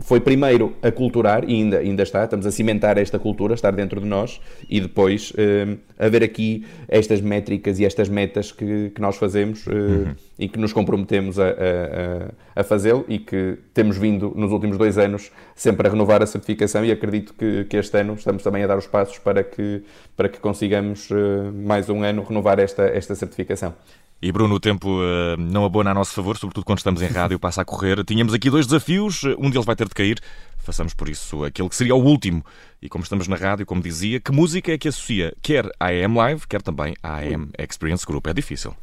foi 0.00 0.20
primeiro 0.20 0.74
a 0.82 0.90
culturar, 0.90 1.48
e 1.48 1.54
ainda, 1.54 1.78
ainda 1.78 2.02
está, 2.02 2.24
estamos 2.24 2.46
a 2.46 2.50
cimentar 2.50 2.98
esta 2.98 3.18
cultura, 3.18 3.54
estar 3.54 3.72
dentro 3.72 4.00
de 4.00 4.06
nós, 4.06 4.40
e 4.68 4.80
depois 4.80 5.32
uh, 5.32 5.78
haver 5.98 6.22
aqui 6.22 6.64
estas 6.88 7.20
métricas 7.20 7.78
e 7.78 7.84
estas 7.84 8.08
metas 8.08 8.52
que, 8.52 8.90
que 8.90 9.00
nós 9.00 9.16
fazemos 9.16 9.66
uh, 9.66 9.70
uhum. 9.70 10.14
e 10.38 10.48
que 10.48 10.58
nos 10.58 10.72
comprometemos 10.72 11.38
a, 11.38 11.48
a, 11.48 12.60
a 12.60 12.64
fazê-lo 12.64 13.04
e 13.08 13.18
que 13.18 13.58
temos 13.74 13.98
vindo 13.98 14.32
nos 14.36 14.52
últimos 14.52 14.78
dois 14.78 14.96
anos 14.96 15.30
sempre 15.54 15.86
a 15.86 15.90
renovar 15.90 16.22
a 16.22 16.26
certificação 16.26 16.84
e 16.84 16.92
acredito 16.92 17.34
que, 17.34 17.64
que 17.64 17.76
este 17.76 17.98
ano 17.98 18.14
estamos 18.14 18.42
também 18.42 18.62
a 18.62 18.66
dar 18.66 18.78
os 18.78 18.86
passos 18.86 19.18
para 19.18 19.42
que, 19.42 19.82
para 20.16 20.28
que 20.28 20.38
consigamos 20.38 21.10
uh, 21.10 21.52
mais 21.52 21.88
um 21.90 22.02
ano 22.02 22.22
renovar 22.22 22.58
esta, 22.58 22.84
esta 22.84 23.14
certificação. 23.14 23.74
E 24.22 24.30
Bruno, 24.30 24.56
o 24.56 24.60
tempo 24.60 25.00
uh, 25.00 25.36
não 25.38 25.64
abona 25.64 25.92
a 25.92 25.94
nosso 25.94 26.12
favor, 26.12 26.36
sobretudo 26.36 26.64
quando 26.64 26.78
estamos 26.78 27.00
em 27.00 27.06
rádio, 27.06 27.38
passa 27.38 27.62
a 27.62 27.64
correr. 27.64 28.04
Tínhamos 28.04 28.34
aqui 28.34 28.50
dois 28.50 28.66
desafios, 28.66 29.22
um 29.38 29.48
deles 29.48 29.64
vai 29.64 29.74
ter 29.74 29.88
de 29.88 29.94
cair. 29.94 30.20
Façamos 30.58 30.92
por 30.92 31.08
isso 31.08 31.42
aquele 31.42 31.70
que 31.70 31.74
seria 31.74 31.94
o 31.94 32.04
último. 32.04 32.44
E 32.82 32.88
como 32.88 33.02
estamos 33.02 33.26
na 33.28 33.36
rádio, 33.36 33.64
como 33.64 33.80
dizia, 33.80 34.20
que 34.20 34.30
música 34.30 34.72
é 34.72 34.78
que 34.78 34.88
associa 34.88 35.32
quer 35.40 35.70
a 35.80 35.86
AM 35.86 36.14
Live, 36.16 36.46
quer 36.46 36.60
também 36.60 36.94
a 37.02 37.16
AM 37.16 37.48
Experience 37.58 38.04
Group? 38.04 38.26
É 38.26 38.34
difícil. 38.34 38.74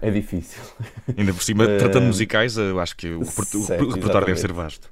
É 0.00 0.12
difícil. 0.12 0.62
Ainda 1.16 1.34
por 1.34 1.42
cima, 1.42 1.66
tratando 1.66 2.06
musicais, 2.06 2.56
eu 2.56 2.78
acho 2.78 2.96
que 2.96 3.08
o, 3.08 3.24
certo, 3.24 3.88
repertório 3.88 4.28
deve 4.28 4.38
ser 4.38 4.52
vasto. 4.52 4.88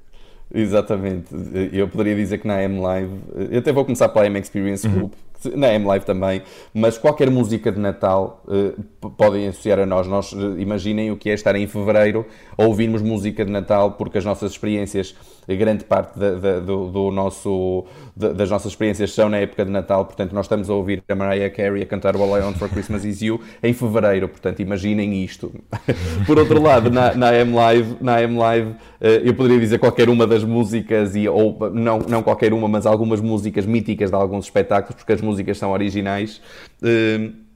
Exatamente. 0.53 1.27
Eu 1.71 1.87
poderia 1.87 2.15
dizer 2.15 2.39
que 2.39 2.47
na 2.47 2.55
AM 2.55 2.79
Live, 2.81 3.11
eu 3.51 3.59
até 3.59 3.71
vou 3.71 3.85
começar 3.85 4.09
pela 4.09 4.25
AM 4.25 4.37
Experience 4.37 4.85
uhum. 4.85 4.93
Group, 4.93 5.13
uhum 5.13 5.26
na 5.55 5.73
M-Live 5.73 6.05
também, 6.05 6.41
mas 6.73 6.97
qualquer 6.97 7.29
música 7.29 7.71
de 7.71 7.79
Natal 7.79 8.43
uh, 8.47 9.09
podem 9.11 9.47
associar 9.47 9.79
a 9.79 9.85
nós. 9.85 10.07
Nós 10.07 10.33
uh, 10.33 10.59
imaginem 10.59 11.11
o 11.11 11.17
que 11.17 11.29
é 11.29 11.33
estar 11.33 11.55
em 11.55 11.67
fevereiro 11.67 12.25
a 12.57 12.63
ouvirmos 12.63 13.01
música 13.01 13.45
de 13.45 13.51
Natal, 13.51 13.91
porque 13.91 14.17
as 14.17 14.25
nossas 14.25 14.51
experiências, 14.51 15.15
grande 15.47 15.83
parte 15.83 16.17
da, 16.17 16.31
da, 16.31 16.59
do, 16.59 16.87
do, 16.87 17.11
nosso, 17.11 17.85
da, 18.17 18.33
das 18.33 18.49
nossas 18.49 18.71
experiências 18.71 19.13
são 19.13 19.29
na 19.29 19.37
época 19.37 19.63
de 19.63 19.71
Natal, 19.71 20.03
portanto 20.05 20.33
nós 20.33 20.45
estamos 20.45 20.69
a 20.69 20.73
ouvir 20.73 21.03
a 21.07 21.15
Mariah 21.15 21.49
Carey 21.49 21.83
a 21.83 21.85
cantar 21.85 22.15
All 22.15 22.37
I 22.37 22.41
Want 22.41 22.57
for 22.57 22.67
Christmas 22.67 23.05
Is 23.05 23.21
You 23.21 23.39
em 23.61 23.73
fevereiro, 23.73 24.27
portanto 24.27 24.59
imaginem 24.59 25.23
isto. 25.23 25.53
Por 26.25 26.39
outro 26.39 26.61
lado, 26.61 26.89
na, 26.89 27.13
na 27.13 27.33
M-Live, 27.33 27.97
na 28.01 28.21
M-Live 28.21 28.69
uh, 28.69 29.05
eu 29.23 29.33
poderia 29.35 29.59
dizer 29.59 29.77
qualquer 29.77 30.09
uma 30.09 30.25
das 30.25 30.43
músicas, 30.43 31.15
e, 31.15 31.27
ou 31.27 31.69
não, 31.71 31.99
não 31.99 32.23
qualquer 32.23 32.53
uma, 32.53 32.67
mas 32.67 32.85
algumas 32.85 33.21
músicas 33.21 33.65
míticas 33.65 34.09
de 34.09 34.15
alguns 34.15 34.45
espetáculos, 34.45 34.95
porque 34.95 35.13
as 35.13 35.21
músicas 35.21 35.57
são 35.57 35.71
originais. 35.71 36.41
Uh, 36.81 37.47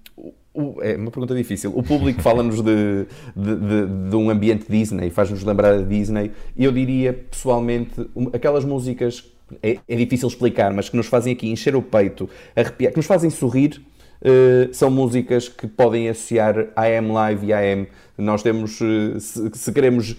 é 0.82 0.98
uma 0.98 1.10
pergunta 1.10 1.34
difícil. 1.34 1.72
O 1.74 1.82
público 1.82 2.22
fala-nos 2.22 2.62
de, 2.62 3.06
de, 3.36 3.56
de, 3.56 4.10
de, 4.10 4.16
um 4.16 4.30
ambiente 4.30 4.66
Disney, 4.70 5.10
faz-nos 5.10 5.44
lembrar 5.44 5.76
a 5.76 5.82
Disney. 5.82 6.32
Eu 6.58 6.72
diria, 6.74 7.14
pessoalmente, 7.14 7.94
aquelas 8.34 8.66
músicas, 8.66 9.24
é, 9.62 9.78
é, 9.88 9.96
difícil 9.96 10.28
explicar, 10.28 10.74
mas 10.74 10.90
que 10.90 10.98
nos 10.98 11.08
fazem 11.08 11.34
aqui 11.34 11.50
encher 11.50 11.76
o 11.76 11.82
peito, 11.82 12.30
arrepiar, 12.56 12.92
que 12.92 12.98
nos 12.98 13.06
fazem 13.06 13.30
sorrir, 13.30 13.82
uh, 14.22 14.74
são 14.74 14.90
músicas 14.90 15.50
que 15.50 15.68
podem 15.68 16.10
associar 16.10 16.68
a 16.76 16.84
AM 16.84 17.12
Live 17.12 17.48
e 17.48 17.54
a 17.54 17.60
AM. 17.60 17.88
Nós 18.18 18.44
temos, 18.44 18.80
uh, 18.82 19.20
se, 19.20 19.50
se, 19.54 19.72
queremos 19.72 20.12
uh, 20.12 20.18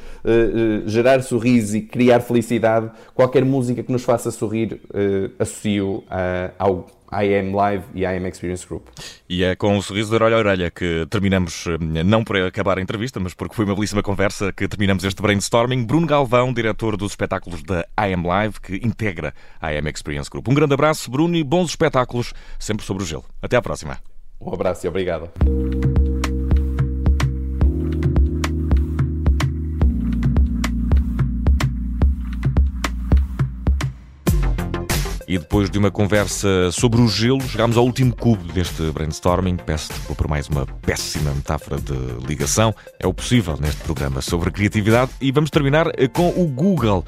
gerar 0.86 1.22
sorriso 1.22 1.76
e 1.76 1.82
criar 1.82 2.20
felicidade, 2.20 2.90
qualquer 3.14 3.44
música 3.44 3.82
que 3.82 3.92
nos 3.92 4.02
faça 4.02 4.30
sorrir, 4.30 4.80
associo 5.38 6.04
ao 6.58 6.86
IM 7.12 7.54
Live 7.54 7.84
e 7.94 8.04
IM 8.04 8.26
Experience 8.26 8.66
Group. 8.66 8.88
E 9.28 9.44
é 9.44 9.54
com 9.54 9.76
um 9.76 9.82
sorriso 9.82 10.10
de 10.10 10.16
orelha 10.16 10.36
a 10.36 10.38
orelha 10.38 10.70
que 10.70 11.06
terminamos, 11.10 11.66
eh, 11.66 12.02
não 12.04 12.24
por 12.24 12.36
acabar 12.36 12.78
a 12.78 12.80
entrevista, 12.80 13.20
mas 13.20 13.34
porque 13.34 13.54
foi 13.54 13.64
uma 13.64 13.74
belíssima 13.74 14.02
conversa, 14.02 14.52
que 14.52 14.66
terminamos 14.66 15.04
este 15.04 15.20
brainstorming. 15.20 15.84
Bruno 15.84 16.06
Galvão, 16.06 16.52
diretor 16.52 16.96
dos 16.96 17.12
espetáculos 17.12 17.62
da 17.62 17.86
IM 18.08 18.26
Live, 18.26 18.60
que 18.60 18.76
integra 18.76 19.34
a 19.60 19.72
IM 19.72 19.88
Experience 19.88 20.30
Group. 20.30 20.48
Um 20.48 20.54
grande 20.54 20.74
abraço, 20.74 21.10
Bruno, 21.10 21.36
e 21.36 21.44
bons 21.44 21.70
espetáculos, 21.70 22.32
sempre 22.58 22.84
sobre 22.84 23.02
o 23.02 23.06
gelo. 23.06 23.24
Até 23.40 23.56
à 23.56 23.62
próxima. 23.62 23.98
Um 24.40 24.52
abraço 24.52 24.86
e 24.86 24.88
obrigado. 24.88 25.30
E 35.32 35.38
depois 35.38 35.70
de 35.70 35.78
uma 35.78 35.90
conversa 35.90 36.70
sobre 36.72 37.00
o 37.00 37.08
gelo, 37.08 37.40
chegámos 37.40 37.78
ao 37.78 37.86
último 37.86 38.14
cubo 38.14 38.52
deste 38.52 38.82
brainstorming. 38.90 39.56
Peço 39.56 39.88
desculpa 39.88 40.14
por 40.14 40.28
mais 40.28 40.46
uma 40.46 40.66
péssima 40.66 41.32
metáfora 41.32 41.80
de 41.80 41.94
ligação. 42.26 42.74
É 43.00 43.06
o 43.06 43.14
possível 43.14 43.56
neste 43.58 43.80
programa 43.80 44.20
sobre 44.20 44.50
criatividade. 44.50 45.10
E 45.22 45.32
vamos 45.32 45.48
terminar 45.48 45.86
eh, 45.96 46.06
com 46.06 46.28
o 46.28 46.46
Google. 46.46 47.02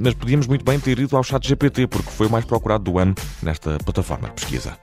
mas 0.00 0.14
podíamos 0.14 0.46
muito 0.46 0.64
bem 0.64 0.78
ter 0.78 0.96
ido 1.00 1.16
ao 1.16 1.24
chat 1.24 1.44
GPT, 1.44 1.88
porque 1.88 2.08
foi 2.08 2.28
o 2.28 2.30
mais 2.30 2.44
procurado 2.44 2.84
do 2.84 3.00
ano 3.00 3.16
nesta 3.42 3.78
plataforma 3.78 4.28
de 4.28 4.34
pesquisa. 4.34 4.78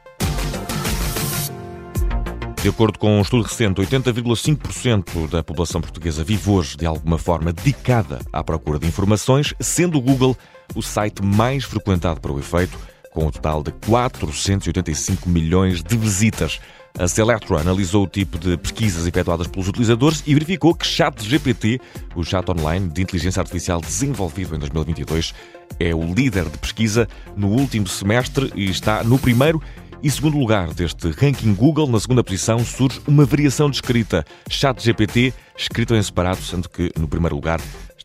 De 2.61 2.69
acordo 2.69 2.99
com 2.99 3.17
um 3.17 3.21
estudo 3.21 3.43
recente, 3.43 3.81
80,5% 3.81 5.29
da 5.29 5.41
população 5.41 5.81
portuguesa 5.81 6.23
vive 6.23 6.47
hoje 6.47 6.77
de 6.77 6.85
alguma 6.85 7.17
forma 7.17 7.51
dedicada 7.51 8.19
à 8.31 8.43
procura 8.43 8.77
de 8.77 8.85
informações, 8.85 9.51
sendo 9.59 9.97
o 9.97 10.01
Google 10.01 10.37
o 10.75 10.81
site 10.81 11.23
mais 11.23 11.63
frequentado 11.63 12.19
para 12.19 12.31
o 12.31 12.39
efeito, 12.39 12.77
com 13.11 13.25
um 13.25 13.31
total 13.31 13.61
de 13.63 13.71
485 13.85 15.29
milhões 15.29 15.83
de 15.83 15.97
visitas. 15.97 16.59
A 16.97 17.07
Selectro 17.07 17.57
analisou 17.57 18.03
o 18.03 18.07
tipo 18.07 18.37
de 18.37 18.57
pesquisas 18.57 19.07
efetuadas 19.07 19.47
pelos 19.47 19.67
utilizadores 19.67 20.23
e 20.25 20.33
verificou 20.33 20.75
que 20.75 20.85
ChatGPT, 20.85 21.79
o 22.15 22.23
chat 22.23 22.49
online 22.49 22.89
de 22.89 23.01
inteligência 23.01 23.39
artificial 23.39 23.79
desenvolvido 23.79 24.55
em 24.55 24.59
2022, 24.59 25.33
é 25.79 25.95
o 25.95 26.13
líder 26.13 26.49
de 26.49 26.57
pesquisa 26.57 27.07
no 27.35 27.47
último 27.47 27.87
semestre 27.87 28.51
e 28.55 28.69
está 28.69 29.03
no 29.03 29.17
primeiro 29.17 29.61
e 30.03 30.09
segundo 30.09 30.35
lugar 30.35 30.73
deste 30.73 31.11
ranking 31.11 31.53
Google, 31.53 31.87
na 31.87 31.99
segunda 31.99 32.23
posição, 32.23 32.57
surge 32.65 32.99
uma 33.07 33.23
variação 33.23 33.69
de 33.69 33.75
escrita, 33.75 34.25
ChatGPT, 34.49 35.31
escrito 35.55 35.93
em 35.93 36.01
separado, 36.01 36.41
sendo 36.41 36.67
que 36.67 36.91
no 36.97 37.07
primeiro 37.07 37.35
lugar 37.35 37.61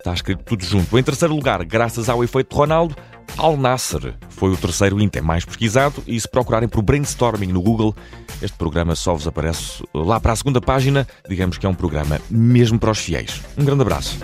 está 0.06 0.14
escrito 0.14 0.44
tudo 0.44 0.64
junto. 0.64 0.96
Em 0.96 1.02
terceiro 1.02 1.34
lugar, 1.34 1.64
graças 1.64 2.08
ao 2.08 2.22
efeito 2.22 2.54
Ronaldo, 2.54 2.94
Al 3.36 3.56
Nasser 3.56 4.14
foi 4.28 4.50
o 4.52 4.56
terceiro 4.56 5.00
item 5.00 5.20
mais 5.20 5.44
pesquisado 5.44 6.02
e 6.06 6.18
se 6.18 6.28
procurarem 6.28 6.68
por 6.68 6.80
brainstorming 6.80 7.48
no 7.48 7.60
Google, 7.60 7.94
este 8.40 8.56
programa 8.56 8.94
só 8.94 9.14
vos 9.14 9.26
aparece 9.26 9.82
lá 9.92 10.20
para 10.20 10.32
a 10.32 10.36
segunda 10.36 10.60
página. 10.60 11.06
Digamos 11.28 11.58
que 11.58 11.66
é 11.66 11.68
um 11.68 11.74
programa 11.74 12.20
mesmo 12.30 12.78
para 12.78 12.92
os 12.92 12.98
fiéis. 12.98 13.42
Um 13.58 13.64
grande 13.64 13.82
abraço. 13.82 14.18